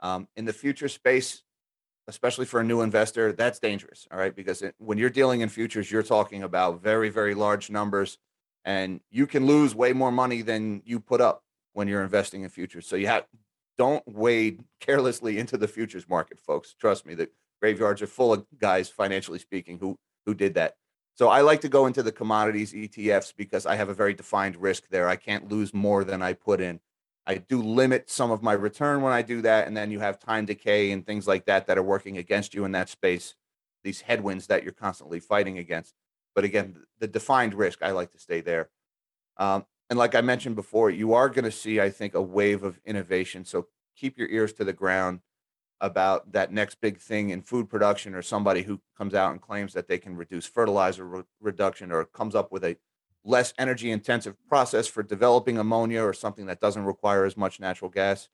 Um, 0.01 0.29
in 0.37 0.45
the 0.45 0.53
future 0.53 0.89
space, 0.89 1.43
especially 2.09 2.47
for 2.47 2.61
a 2.61 2.65
new 2.65 2.83
investor, 2.83 3.33
that's 3.33 3.59
dangerous. 3.59 4.07
All 4.11 4.19
right, 4.19 4.35
because 4.35 4.63
it, 4.63 4.75
when 4.79 4.99
you're 4.99 5.11
dealing 5.11 5.41
in 5.41 5.49
futures, 5.49 5.91
you're 5.91 6.03
talking 6.03 6.43
about 6.43 6.83
very, 6.83 7.09
very 7.09 7.35
large 7.35 7.71
numbers, 7.71 8.19
and 8.65 9.01
you 9.11 9.27
can 9.27 9.47
lose 9.47 9.75
way 9.75 9.93
more 9.93 10.13
money 10.13 10.43
than 10.43 10.83
you 10.85 11.01
put 11.01 11.21
up 11.21 11.43
when 11.73 11.89
you're 11.89 12.03
investing 12.03 12.43
in 12.43 12.51
futures. 12.51 12.87
So 12.87 12.97
you 12.97 13.07
have 13.07 13.25
don't 13.77 14.07
wade 14.07 14.63
carelessly 14.81 15.39
into 15.39 15.57
the 15.57 15.69
futures 15.69 16.09
market, 16.09 16.39
folks. 16.39 16.75
Trust 16.75 17.07
me, 17.07 17.15
the 17.15 17.29
graveyards 17.61 18.03
are 18.03 18.07
full 18.07 18.33
of 18.33 18.47
guys, 18.59 18.89
financially 18.89 19.39
speaking, 19.39 19.79
who 19.79 19.99
who 20.27 20.35
did 20.35 20.55
that. 20.55 20.75
So 21.17 21.29
I 21.29 21.43
like 21.43 21.61
to 21.61 21.69
go 21.69 21.87
into 21.87 22.03
the 22.03 22.13
commodities 22.13 22.73
ETFs 22.73 23.33
because 23.37 23.67
I 23.67 23.77
have 23.77 23.89
a 23.89 23.95
very 23.95 24.15
defined 24.15 24.57
risk 24.57 24.85
there. 24.91 25.09
I 25.09 25.17
can't 25.17 25.49
lose 25.51 25.73
more 25.73 26.03
than 26.03 26.23
I 26.23 26.33
put 26.33 26.61
in. 26.61 26.81
I 27.27 27.37
do 27.37 27.63
limit 27.63 28.11
some 28.11 28.31
of 28.31 28.43
my 28.43 28.53
return 28.53 29.01
when 29.01 29.13
I 29.13 29.23
do 29.23 29.41
that, 29.43 29.67
and 29.67 29.77
then 29.77 29.91
you 29.91 30.01
have 30.01 30.19
time 30.19 30.45
decay 30.45 30.91
and 30.91 31.07
things 31.07 31.27
like 31.27 31.47
that 31.47 31.67
that 31.67 31.79
are 31.79 31.83
working 31.83 32.19
against 32.19 32.55
you 32.55 32.65
in 32.65 32.73
that 32.73 32.89
space. 32.89 33.35
These 33.83 34.03
headwinds 34.03 34.47
that 34.49 34.63
you're 34.63 34.73
constantly 34.73 35.21
fighting 35.21 35.59
against. 35.59 35.95
But 36.35 36.45
again, 36.45 36.77
the 36.99 37.07
defined 37.07 37.55
risk, 37.55 37.83
I 37.83 37.93
like 37.93 38.13
to 38.13 38.19
stay 38.19 38.41
there. 38.41 38.69
Um, 39.37 39.65
and 39.91 39.99
like 39.99 40.15
I 40.15 40.21
mentioned 40.21 40.57
before, 40.57 40.91
you 40.91 41.15
are 41.15 41.29
going 41.29 41.45
to 41.45 41.51
see, 41.51 41.81
I 41.81 41.91
think, 41.91 42.15
a 42.15 42.23
wave 42.23 42.63
of 42.63 42.81
innovation. 42.85 43.45
So 43.45 43.69
keep 43.97 44.19
your 44.19 44.29
ears 44.29 44.53
to 44.55 44.65
the 44.65 44.73
ground 44.73 45.21
about 45.81 46.33
that 46.33 46.53
next 46.53 46.81
big 46.81 46.99
thing 46.99 47.31
in 47.31 47.43
food 47.43 47.69
production 47.69 48.15
or 48.15 48.23
somebody 48.23 48.63
who 48.63 48.81
comes 48.97 49.15
out 49.15 49.33
and 49.33 49.41
claims 49.41 49.73
that 49.75 49.89
they 49.89 49.99
can 49.99 50.17
reduce 50.17 50.47
fertilizer 50.47 51.05
re- 51.07 51.23
reduction 51.41 51.93
or 51.93 52.05
comes 52.05 52.35
up 52.35 52.51
with 52.51 52.65
a 52.65 52.77
less 53.25 53.55
energy 53.59 53.91
intensive 53.91 54.37
process 54.49 54.87
for 54.87 55.03
developing 55.03 55.59
ammonia 55.59 56.03
or 56.03 56.13
something 56.13 56.47
that 56.47 56.61
doesn't 56.61 56.85
require 56.85 57.25
as 57.25 57.37
much 57.37 57.59
natural 57.59 57.91
gas. 57.91 58.29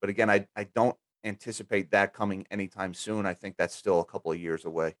But 0.00 0.10
again, 0.10 0.30
I, 0.30 0.46
I 0.54 0.64
don't 0.64 0.96
anticipate 1.24 1.90
that 1.90 2.12
coming 2.12 2.46
anytime 2.50 2.94
soon. 2.94 3.26
I 3.26 3.34
think 3.34 3.56
that's 3.56 3.74
still 3.74 4.00
a 4.00 4.04
couple 4.04 4.30
of 4.30 4.38
years 4.38 4.64
away. 4.64 4.96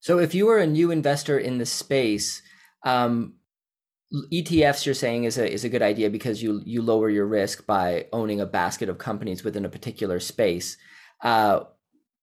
So 0.00 0.18
if 0.18 0.34
you 0.34 0.46
were 0.46 0.58
a 0.58 0.66
new 0.66 0.90
investor 0.90 1.38
in 1.38 1.58
the 1.58 1.66
space, 1.66 2.42
um, 2.84 3.34
ETFs 4.32 4.84
you're 4.84 4.94
saying 4.94 5.24
is 5.24 5.38
a 5.38 5.50
is 5.50 5.64
a 5.64 5.68
good 5.68 5.82
idea 5.82 6.10
because 6.10 6.42
you 6.42 6.62
you 6.64 6.82
lower 6.82 7.08
your 7.08 7.26
risk 7.26 7.66
by 7.66 8.06
owning 8.12 8.40
a 8.40 8.46
basket 8.46 8.88
of 8.88 8.98
companies 8.98 9.42
within 9.42 9.64
a 9.64 9.68
particular 9.68 10.20
space. 10.20 10.76
Uh, 11.22 11.60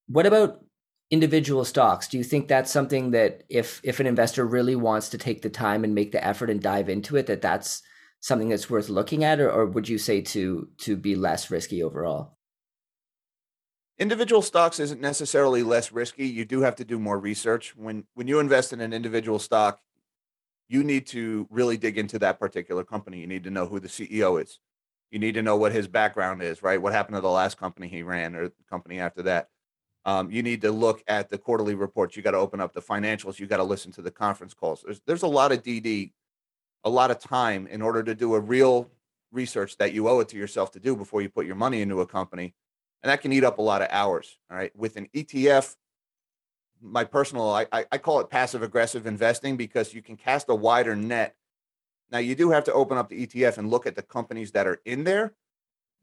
what 0.08 0.26
about 0.26 0.64
individual 1.12 1.64
stocks? 1.66 2.08
Do 2.08 2.18
you 2.18 2.24
think 2.24 2.48
that's 2.48 2.72
something 2.72 3.12
that 3.12 3.44
if 3.50 3.82
if 3.84 4.00
an 4.00 4.08
investor 4.08 4.46
really 4.46 4.76
wants 4.76 5.10
to 5.10 5.18
take 5.18 5.42
the 5.42 5.50
time 5.50 5.84
and 5.84 5.94
make 5.94 6.12
the 6.12 6.26
effort 6.26 6.50
and 6.50 6.62
dive 6.62 6.90
into 6.90 7.18
it, 7.18 7.28
that 7.28 7.42
that's 7.42 7.84
something 8.22 8.50
that's 8.50 8.70
worth 8.70 8.90
looking 8.90 9.24
at, 9.24 9.40
or, 9.40 9.52
or 9.52 9.66
would 9.66 9.88
you 9.88 9.98
say 9.98 10.22
to 10.22 10.70
to 10.80 10.96
be 10.96 11.16
less 11.16 11.52
risky 11.52 11.84
overall? 11.84 12.38
Individual 14.00 14.42
stocks 14.42 14.80
isn't 14.80 15.00
necessarily 15.02 15.62
less 15.62 15.92
risky. 15.92 16.26
You 16.26 16.46
do 16.46 16.62
have 16.62 16.76
to 16.78 16.86
do 16.86 16.98
more 16.98 17.20
research 17.20 17.76
when 17.76 18.06
when 18.16 18.28
you 18.28 18.40
invest 18.40 18.74
in 18.74 18.82
an 18.82 18.94
individual 18.94 19.38
stock 19.38 19.82
you 20.72 20.86
need 20.86 21.06
to 21.06 21.46
really 21.50 21.76
dig 21.76 21.98
into 21.98 22.18
that 22.18 22.40
particular 22.40 22.86
company. 22.86 23.20
You 23.20 23.28
need 23.28 23.44
to 23.44 23.50
know 23.52 23.66
who 23.66 23.82
the 23.82 23.90
CEO 23.90 24.42
is. 24.42 24.58
You 25.12 25.20
need 25.20 25.34
to 25.34 25.42
know 25.42 25.58
what 25.58 25.74
his 25.74 25.90
background 25.90 26.42
is, 26.42 26.64
right? 26.64 26.82
What 26.82 26.94
happened 26.94 27.18
to 27.18 27.22
the 27.22 27.30
last 27.30 27.58
company 27.58 27.90
he 27.90 28.04
ran 28.04 28.38
or 28.38 28.48
the 28.48 28.54
company 28.70 28.98
after 28.98 29.22
that. 29.24 29.50
Um, 30.06 30.32
you 30.32 30.42
need 30.42 30.62
to 30.62 30.72
look 30.72 31.04
at 31.08 31.30
the 31.30 31.38
quarterly 31.38 31.76
reports. 31.76 32.16
You 32.16 32.24
got 32.24 32.32
to 32.32 32.38
open 32.38 32.60
up 32.60 32.74
the 32.74 32.82
financials. 32.82 33.40
You 33.40 33.46
got 33.46 33.58
to 33.58 33.64
listen 33.64 33.92
to 33.94 34.02
the 34.02 34.12
conference 34.12 34.54
calls. 34.54 34.82
There's, 34.84 35.02
there's 35.06 35.24
a 35.24 35.28
lot 35.28 35.52
of 35.52 35.62
DD, 35.62 36.12
a 36.84 36.90
lot 36.90 37.12
of 37.12 37.20
time 37.20 37.68
in 37.68 37.82
order 37.82 38.02
to 38.04 38.16
do 38.16 38.34
a 38.34 38.40
real 38.40 38.90
research 39.32 39.78
that 39.78 39.94
you 39.94 40.10
owe 40.10 40.20
it 40.20 40.30
to 40.30 40.38
yourself 40.38 40.72
to 40.72 40.80
do 40.80 40.96
before 40.96 41.22
you 41.22 41.30
put 41.30 41.46
your 41.46 41.56
money 41.56 41.82
into 41.82 42.02
a 42.02 42.08
company. 42.08 42.56
And 43.04 43.10
that 43.10 43.22
can 43.22 43.32
eat 43.32 43.44
up 43.44 43.60
a 43.60 43.62
lot 43.62 43.82
of 43.82 43.88
hours. 43.92 44.38
All 44.50 44.58
right. 44.58 44.76
With 44.76 44.98
an 44.98 45.08
ETF, 45.16 45.76
my 46.82 47.04
personal 47.04 47.50
I, 47.52 47.68
I 47.72 47.98
call 47.98 48.20
it 48.20 48.30
passive 48.30 48.64
aggressive 48.64 49.06
investing 49.06 49.56
because 49.56 49.94
you 49.94 50.02
can 50.02 50.18
cast 50.18 50.50
a 50.50 50.56
wider 50.56 50.96
net. 50.96 51.36
Now 52.12 52.18
you 52.18 52.36
do 52.36 52.50
have 52.52 52.64
to 52.66 52.74
open 52.74 52.98
up 52.98 53.10
the 53.10 53.26
ETF 53.26 53.58
and 53.58 53.70
look 53.70 53.86
at 53.86 53.96
the 53.96 54.02
companies 54.02 54.52
that 54.52 54.68
are 54.68 54.82
in 54.86 55.04
there, 55.04 55.34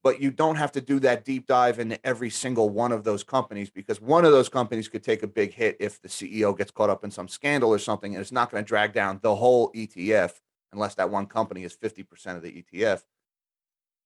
but 0.02 0.20
you 0.20 0.30
don't 0.30 0.56
have 0.56 0.72
to 0.72 0.80
do 0.80 1.00
that 1.00 1.24
deep 1.24 1.46
dive 1.46 1.78
into 1.78 1.98
every 2.06 2.30
single 2.30 2.68
one 2.68 2.92
of 2.92 3.04
those 3.04 3.24
companies 3.24 3.70
because 3.70 4.00
one 4.00 4.24
of 4.24 4.32
those 4.32 4.48
companies 4.48 4.88
could 4.88 5.02
take 5.02 5.22
a 5.22 5.26
big 5.26 5.52
hit 5.52 5.76
if 5.80 6.00
the 6.00 6.08
CEO 6.08 6.56
gets 6.56 6.70
caught 6.70 6.90
up 6.90 7.04
in 7.04 7.10
some 7.10 7.28
scandal 7.28 7.70
or 7.70 7.78
something, 7.78 8.14
and 8.14 8.20
it's 8.20 8.32
not 8.32 8.50
going 8.50 8.62
to 8.62 8.68
drag 8.68 8.92
down 8.92 9.18
the 9.22 9.34
whole 9.34 9.72
ETF 9.72 10.34
unless 10.72 10.94
that 10.94 11.10
one 11.10 11.26
company 11.26 11.64
is 11.64 11.76
50% 11.76 12.36
of 12.36 12.42
the 12.42 12.62
ETF. 12.62 13.02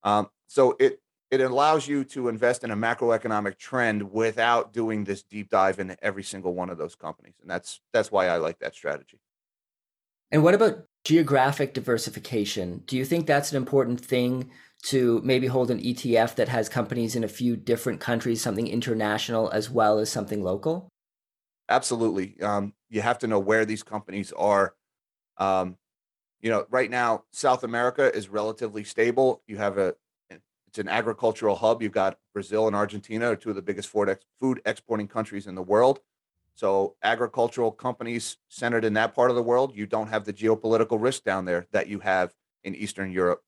Um, 0.03 0.29
so 0.49 0.77
it 0.79 1.01
it 1.31 1.41
allows 1.41 1.89
you 1.89 2.05
to 2.05 2.29
invest 2.29 2.63
in 2.63 2.71
a 2.71 2.77
macroeconomic 2.77 3.57
trend 3.57 4.13
without 4.13 4.75
doing 4.75 5.05
this 5.05 5.23
deep 5.23 5.49
dive 5.49 5.79
into 5.79 5.97
every 6.05 6.23
single 6.23 6.53
one 6.53 6.69
of 6.69 6.77
those 6.77 6.95
companies, 6.95 7.35
and 7.41 7.51
that's 7.51 7.81
that's 7.93 8.13
why 8.13 8.27
I 8.27 8.37
like 8.37 8.59
that 8.59 8.75
strategy. 8.75 9.19
And 10.31 10.43
what 10.43 10.55
about 10.55 10.85
geographic 11.05 11.75
diversification? 11.75 12.83
Do 12.87 12.97
you 12.97 13.05
think 13.05 13.27
that's 13.27 13.51
an 13.51 13.57
important 13.57 14.01
thing 14.01 14.51
to 14.83 15.21
maybe 15.25 15.47
hold 15.47 15.71
an 15.71 15.81
ETF 15.81 16.35
that 16.35 16.49
has 16.49 16.69
companies 16.69 17.15
in 17.15 17.23
a 17.23 17.29
few 17.29 17.57
different 17.57 18.01
countries, 18.01 18.43
something 18.43 18.67
international 18.67 19.49
as 19.51 19.71
well 19.71 19.99
as 19.99 20.11
something 20.11 20.43
local? 20.43 20.89
Absolutely. 21.69 22.41
Um, 22.43 22.75
you 22.91 23.01
have 23.01 23.19
to 23.21 23.27
know 23.27 23.39
where 23.39 23.65
these 23.65 23.83
companies 23.83 24.33
are. 24.33 24.75
Um, 25.39 25.77
you 26.41 26.51
know, 26.51 26.67
right 26.71 26.91
now, 26.91 27.25
South 27.33 27.63
America 27.63 28.15
is 28.15 28.29
relatively 28.29 28.83
stable. 28.83 29.43
You 29.47 29.57
have 29.59 29.79
a, 29.79 29.95
it's 30.29 30.79
an 30.79 30.89
agricultural 30.89 31.55
hub. 31.55 31.81
You've 31.81 31.93
got 31.93 32.19
Brazil 32.35 32.67
and 32.67 32.75
Argentina 32.75 33.31
are 33.31 33.37
two 33.37 33.51
of 33.51 33.57
the 33.57 33.63
biggest 33.63 33.89
food 33.89 34.61
exporting 34.65 35.07
countries 35.07 35.47
in 35.47 35.55
the 35.55 35.63
world. 35.63 36.01
So, 36.55 36.97
agricultural 37.03 37.73
companies 37.73 38.37
centered 38.49 38.85
in 38.85 38.93
that 38.95 39.15
part 39.15 39.31
of 39.31 39.37
the 39.37 39.43
world, 39.43 39.73
you 39.75 39.87
don't 39.87 40.09
have 40.09 40.25
the 40.25 40.33
geopolitical 40.33 41.01
risk 41.01 41.25
down 41.25 41.47
there 41.47 41.67
that 41.73 41.89
you 41.89 42.01
have 42.01 42.35
in 42.65 42.75
Eastern 42.75 43.11
Europe 43.11 43.43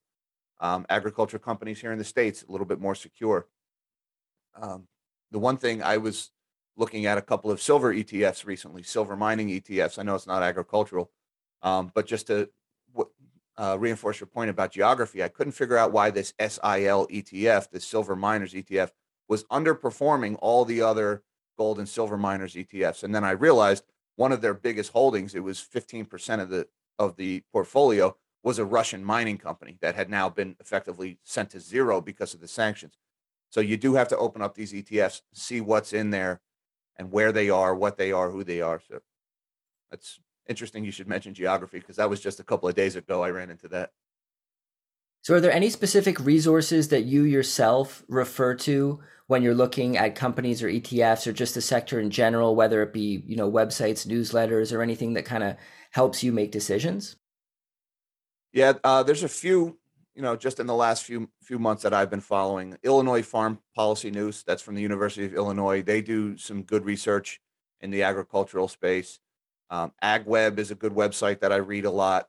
um, 0.64 0.86
agriculture 0.88 1.38
companies 1.38 1.78
here 1.78 1.92
in 1.92 1.98
the 1.98 2.04
states 2.04 2.42
a 2.42 2.50
little 2.50 2.66
bit 2.66 2.80
more 2.80 2.94
secure. 2.94 3.46
Um, 4.58 4.88
the 5.30 5.38
one 5.38 5.58
thing 5.58 5.82
I 5.82 5.98
was 5.98 6.30
looking 6.74 7.04
at 7.04 7.18
a 7.18 7.22
couple 7.22 7.50
of 7.50 7.60
silver 7.60 7.92
ETFs 7.92 8.46
recently, 8.46 8.82
silver 8.82 9.14
mining 9.14 9.48
ETFs. 9.48 9.98
I 9.98 10.04
know 10.04 10.14
it's 10.14 10.26
not 10.26 10.42
agricultural, 10.42 11.10
um, 11.60 11.92
but 11.94 12.06
just 12.06 12.28
to 12.28 12.48
uh, 13.58 13.76
reinforce 13.78 14.18
your 14.18 14.26
point 14.26 14.48
about 14.48 14.72
geography, 14.72 15.22
I 15.22 15.28
couldn't 15.28 15.52
figure 15.52 15.76
out 15.76 15.92
why 15.92 16.08
this 16.08 16.32
SIL 16.40 17.08
ETF, 17.08 17.70
this 17.70 17.84
silver 17.84 18.16
miners 18.16 18.54
ETF, 18.54 18.90
was 19.28 19.44
underperforming 19.44 20.38
all 20.40 20.64
the 20.64 20.80
other 20.80 21.24
gold 21.58 21.78
and 21.78 21.88
silver 21.88 22.16
miners 22.16 22.54
ETFs. 22.54 23.04
And 23.04 23.14
then 23.14 23.22
I 23.22 23.32
realized 23.32 23.84
one 24.16 24.32
of 24.32 24.40
their 24.40 24.54
biggest 24.54 24.92
holdings, 24.92 25.34
it 25.34 25.44
was 25.44 25.58
15% 25.58 26.40
of 26.40 26.48
the 26.48 26.66
of 26.98 27.16
the 27.16 27.42
portfolio, 27.52 28.16
was 28.44 28.58
a 28.58 28.64
Russian 28.64 29.02
mining 29.02 29.38
company 29.38 29.78
that 29.80 29.94
had 29.94 30.10
now 30.10 30.28
been 30.28 30.54
effectively 30.60 31.18
sent 31.24 31.50
to 31.50 31.60
zero 31.60 32.02
because 32.02 32.34
of 32.34 32.40
the 32.40 32.46
sanctions. 32.46 32.98
So 33.48 33.60
you 33.60 33.78
do 33.78 33.94
have 33.94 34.08
to 34.08 34.18
open 34.18 34.42
up 34.42 34.54
these 34.54 34.72
ETFs, 34.72 35.22
see 35.32 35.62
what's 35.62 35.94
in 35.94 36.10
there 36.10 36.42
and 36.96 37.10
where 37.10 37.32
they 37.32 37.48
are, 37.48 37.74
what 37.74 37.96
they 37.96 38.12
are, 38.12 38.30
who 38.30 38.44
they 38.44 38.60
are. 38.60 38.80
So 38.86 39.00
that's 39.90 40.20
interesting 40.46 40.84
you 40.84 40.90
should 40.90 41.08
mention 41.08 41.32
geography 41.32 41.78
because 41.78 41.96
that 41.96 42.10
was 42.10 42.20
just 42.20 42.38
a 42.38 42.44
couple 42.44 42.68
of 42.68 42.74
days 42.74 42.96
ago 42.96 43.22
I 43.22 43.30
ran 43.30 43.50
into 43.50 43.66
that. 43.68 43.90
So 45.22 45.34
are 45.34 45.40
there 45.40 45.52
any 45.52 45.70
specific 45.70 46.20
resources 46.20 46.88
that 46.88 47.04
you 47.04 47.22
yourself 47.22 48.04
refer 48.08 48.54
to 48.56 49.00
when 49.26 49.42
you're 49.42 49.54
looking 49.54 49.96
at 49.96 50.16
companies 50.16 50.62
or 50.62 50.68
ETFs 50.68 51.26
or 51.26 51.32
just 51.32 51.54
the 51.54 51.62
sector 51.62 51.98
in 51.98 52.10
general, 52.10 52.54
whether 52.54 52.82
it 52.82 52.92
be, 52.92 53.22
you 53.26 53.36
know, 53.36 53.50
websites, 53.50 54.06
newsletters, 54.06 54.70
or 54.70 54.82
anything 54.82 55.14
that 55.14 55.24
kind 55.24 55.42
of 55.42 55.56
helps 55.92 56.22
you 56.22 56.30
make 56.30 56.52
decisions? 56.52 57.16
Yeah, 58.54 58.74
uh, 58.84 59.02
there's 59.02 59.24
a 59.24 59.28
few, 59.28 59.78
you 60.14 60.22
know, 60.22 60.36
just 60.36 60.60
in 60.60 60.68
the 60.68 60.76
last 60.76 61.02
few 61.02 61.28
few 61.42 61.58
months 61.58 61.82
that 61.82 61.92
I've 61.92 62.08
been 62.08 62.20
following. 62.20 62.78
Illinois 62.84 63.22
Farm 63.22 63.58
Policy 63.74 64.12
News, 64.12 64.44
that's 64.46 64.62
from 64.62 64.76
the 64.76 64.80
University 64.80 65.26
of 65.26 65.34
Illinois. 65.34 65.82
They 65.82 66.00
do 66.00 66.38
some 66.38 66.62
good 66.62 66.84
research 66.84 67.40
in 67.80 67.90
the 67.90 68.04
agricultural 68.04 68.68
space. 68.68 69.18
Um, 69.70 69.90
AgWeb 70.04 70.60
is 70.60 70.70
a 70.70 70.76
good 70.76 70.92
website 70.92 71.40
that 71.40 71.50
I 71.50 71.56
read 71.56 71.84
a 71.84 71.90
lot, 71.90 72.28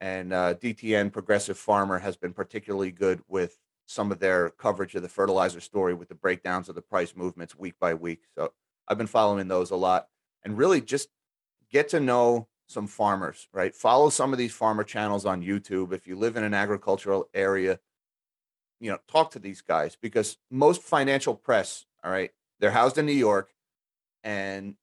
and 0.00 0.32
uh, 0.32 0.54
DTN 0.54 1.12
Progressive 1.12 1.58
Farmer 1.58 1.98
has 1.98 2.16
been 2.16 2.32
particularly 2.32 2.92
good 2.92 3.20
with 3.26 3.58
some 3.86 4.12
of 4.12 4.20
their 4.20 4.50
coverage 4.50 4.94
of 4.94 5.02
the 5.02 5.08
fertilizer 5.08 5.58
story 5.58 5.92
with 5.92 6.08
the 6.08 6.14
breakdowns 6.14 6.68
of 6.68 6.76
the 6.76 6.82
price 6.82 7.16
movements 7.16 7.56
week 7.56 7.74
by 7.80 7.94
week. 7.94 8.20
So 8.38 8.52
I've 8.86 8.96
been 8.96 9.08
following 9.08 9.48
those 9.48 9.72
a 9.72 9.76
lot, 9.76 10.06
and 10.44 10.56
really 10.56 10.80
just 10.80 11.08
get 11.68 11.88
to 11.88 11.98
know 11.98 12.46
some 12.74 12.86
farmers, 12.86 13.48
right? 13.52 13.74
Follow 13.74 14.10
some 14.10 14.32
of 14.32 14.38
these 14.38 14.52
farmer 14.52 14.84
channels 14.84 15.24
on 15.24 15.42
YouTube. 15.42 15.92
If 15.92 16.06
you 16.06 16.16
live 16.16 16.36
in 16.36 16.44
an 16.44 16.52
agricultural 16.52 17.28
area, 17.32 17.78
you 18.80 18.90
know, 18.90 18.98
talk 19.08 19.30
to 19.30 19.38
these 19.38 19.62
guys 19.62 19.96
because 19.98 20.36
most 20.50 20.82
financial 20.82 21.34
press, 21.34 21.86
all 22.04 22.10
right, 22.10 22.32
they're 22.60 22.70
housed 22.70 22.98
in 22.98 23.06
New 23.06 23.12
York 23.12 23.50
and 24.22 24.74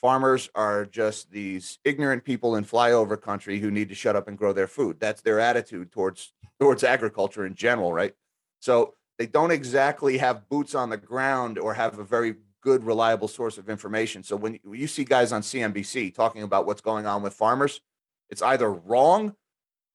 farmers 0.00 0.50
are 0.54 0.84
just 0.84 1.30
these 1.30 1.78
ignorant 1.84 2.24
people 2.24 2.56
in 2.56 2.64
flyover 2.64 3.18
country 3.18 3.58
who 3.58 3.70
need 3.70 3.88
to 3.88 3.94
shut 3.94 4.16
up 4.16 4.28
and 4.28 4.36
grow 4.36 4.52
their 4.52 4.66
food. 4.66 4.98
That's 5.00 5.22
their 5.22 5.40
attitude 5.40 5.92
towards 5.92 6.32
towards 6.60 6.84
agriculture 6.84 7.46
in 7.46 7.54
general, 7.54 7.92
right? 7.92 8.14
So 8.60 8.94
they 9.18 9.26
don't 9.26 9.50
exactly 9.50 10.18
have 10.18 10.48
boots 10.48 10.74
on 10.74 10.90
the 10.90 10.96
ground 10.96 11.58
or 11.58 11.74
have 11.74 11.98
a 11.98 12.04
very 12.04 12.34
good, 12.64 12.82
reliable 12.82 13.28
source 13.28 13.58
of 13.58 13.68
information. 13.68 14.22
So 14.22 14.34
when 14.34 14.58
you 14.64 14.86
see 14.86 15.04
guys 15.04 15.32
on 15.32 15.42
CNBC 15.42 16.14
talking 16.14 16.42
about 16.42 16.66
what's 16.66 16.80
going 16.80 17.06
on 17.06 17.22
with 17.22 17.34
farmers, 17.34 17.82
it's 18.30 18.42
either 18.42 18.72
wrong 18.72 19.36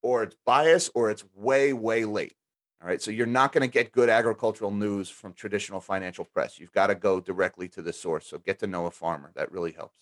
or 0.03 0.23
it's 0.23 0.35
biased 0.45 0.91
or 0.93 1.09
it's 1.09 1.25
way, 1.35 1.73
way 1.73 2.05
late. 2.05 2.35
All 2.81 2.87
right. 2.87 3.01
So 3.01 3.11
you're 3.11 3.25
not 3.25 3.51
going 3.51 3.61
to 3.61 3.67
get 3.67 3.91
good 3.91 4.07
agricultural 4.07 4.71
news 4.71 5.09
from 5.09 5.33
traditional 5.33 5.81
financial 5.81 6.23
press. 6.23 6.59
You've 6.59 6.71
got 6.71 6.87
to 6.87 6.95
go 6.95 7.19
directly 7.19 7.67
to 7.69 7.81
the 7.81 7.91
source. 7.91 8.27
So 8.27 8.37
get 8.37 8.59
to 8.59 8.67
know 8.67 8.85
a 8.85 8.91
farmer. 8.91 9.31
That 9.35 9.51
really 9.51 9.73
helps. 9.73 9.97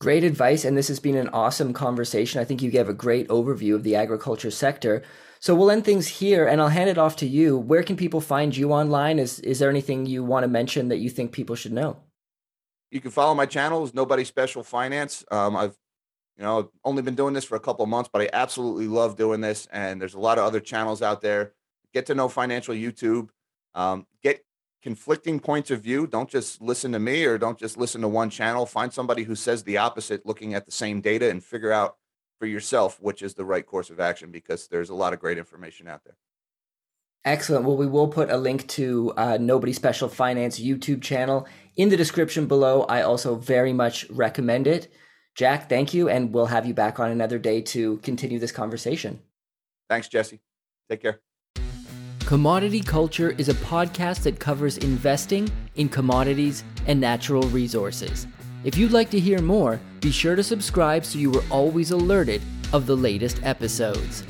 Great 0.00 0.24
advice. 0.24 0.64
And 0.64 0.76
this 0.76 0.88
has 0.88 1.00
been 1.00 1.16
an 1.16 1.28
awesome 1.30 1.72
conversation. 1.72 2.40
I 2.40 2.44
think 2.44 2.60
you 2.60 2.70
gave 2.70 2.88
a 2.88 2.94
great 2.94 3.28
overview 3.28 3.74
of 3.74 3.84
the 3.84 3.96
agriculture 3.96 4.50
sector. 4.50 5.02
So 5.40 5.54
we'll 5.54 5.70
end 5.70 5.84
things 5.84 6.06
here 6.08 6.46
and 6.46 6.60
I'll 6.60 6.68
hand 6.68 6.90
it 6.90 6.98
off 6.98 7.16
to 7.16 7.26
you. 7.26 7.56
Where 7.56 7.82
can 7.82 7.96
people 7.96 8.20
find 8.20 8.56
you 8.56 8.72
online? 8.72 9.18
Is 9.18 9.38
is 9.40 9.58
there 9.58 9.70
anything 9.70 10.06
you 10.06 10.24
want 10.24 10.44
to 10.44 10.48
mention 10.48 10.88
that 10.88 10.98
you 10.98 11.10
think 11.10 11.32
people 11.32 11.56
should 11.56 11.72
know? 11.72 11.98
You 12.90 13.00
can 13.00 13.10
follow 13.10 13.34
my 13.34 13.46
channels, 13.46 13.94
Nobody 13.94 14.24
Special 14.24 14.62
Finance. 14.62 15.24
Um, 15.30 15.56
I've 15.56 15.76
you 16.36 16.44
know 16.44 16.58
I've 16.58 16.68
only 16.84 17.02
been 17.02 17.14
doing 17.14 17.34
this 17.34 17.44
for 17.44 17.56
a 17.56 17.60
couple 17.60 17.82
of 17.82 17.88
months, 17.88 18.10
but 18.12 18.22
I 18.22 18.30
absolutely 18.32 18.88
love 18.88 19.16
doing 19.16 19.40
this. 19.40 19.68
And 19.72 20.00
there's 20.00 20.14
a 20.14 20.20
lot 20.20 20.38
of 20.38 20.44
other 20.44 20.60
channels 20.60 21.02
out 21.02 21.20
there. 21.20 21.52
Get 21.92 22.06
to 22.06 22.14
know 22.14 22.28
financial 22.28 22.74
YouTube. 22.74 23.28
Um, 23.74 24.06
get 24.22 24.44
conflicting 24.82 25.40
points 25.40 25.70
of 25.70 25.82
view. 25.82 26.06
Don't 26.06 26.30
just 26.30 26.60
listen 26.60 26.92
to 26.92 26.98
me 26.98 27.24
or 27.24 27.38
don't 27.38 27.58
just 27.58 27.76
listen 27.76 28.00
to 28.00 28.08
one 28.08 28.30
channel. 28.30 28.66
Find 28.66 28.92
somebody 28.92 29.24
who 29.24 29.34
says 29.34 29.62
the 29.62 29.78
opposite, 29.78 30.24
looking 30.26 30.54
at 30.54 30.66
the 30.66 30.72
same 30.72 31.00
data, 31.00 31.30
and 31.30 31.42
figure 31.44 31.72
out 31.72 31.96
for 32.38 32.46
yourself 32.46 32.98
which 33.00 33.22
is 33.22 33.34
the 33.34 33.44
right 33.44 33.66
course 33.66 33.90
of 33.90 34.00
action 34.00 34.30
because 34.30 34.68
there's 34.68 34.90
a 34.90 34.94
lot 34.94 35.12
of 35.12 35.20
great 35.20 35.38
information 35.38 35.88
out 35.88 36.04
there. 36.04 36.16
Excellent. 37.24 37.64
Well, 37.64 37.76
we 37.76 37.86
will 37.86 38.08
put 38.08 38.30
a 38.30 38.36
link 38.36 38.66
to 38.68 39.12
uh, 39.16 39.38
Nobody 39.38 39.72
Special 39.72 40.08
Finance 40.08 40.58
YouTube 40.58 41.02
channel 41.02 41.46
in 41.76 41.88
the 41.88 41.96
description 41.96 42.46
below. 42.46 42.82
I 42.84 43.02
also 43.02 43.34
very 43.34 43.72
much 43.72 44.08
recommend 44.08 44.66
it. 44.66 44.90
Jack, 45.34 45.68
thank 45.68 45.92
you, 45.92 46.08
and 46.08 46.32
we'll 46.32 46.46
have 46.46 46.64
you 46.64 46.74
back 46.74 46.98
on 46.98 47.10
another 47.10 47.38
day 47.38 47.60
to 47.60 47.98
continue 47.98 48.38
this 48.38 48.52
conversation. 48.52 49.20
Thanks, 49.88 50.08
Jesse. 50.08 50.40
Take 50.88 51.02
care. 51.02 51.20
Commodity 52.20 52.80
Culture 52.80 53.34
is 53.38 53.48
a 53.48 53.54
podcast 53.54 54.22
that 54.22 54.38
covers 54.38 54.78
investing 54.78 55.50
in 55.76 55.88
commodities 55.88 56.64
and 56.86 57.00
natural 57.00 57.42
resources. 57.44 58.26
If 58.64 58.76
you'd 58.76 58.90
like 58.90 59.08
to 59.10 59.20
hear 59.20 59.40
more, 59.40 59.78
be 60.00 60.10
sure 60.10 60.34
to 60.34 60.42
subscribe 60.42 61.04
so 61.04 61.18
you 61.18 61.32
are 61.34 61.44
always 61.48 61.92
alerted 61.92 62.42
of 62.72 62.86
the 62.86 62.96
latest 62.96 63.40
episodes. 63.44 64.24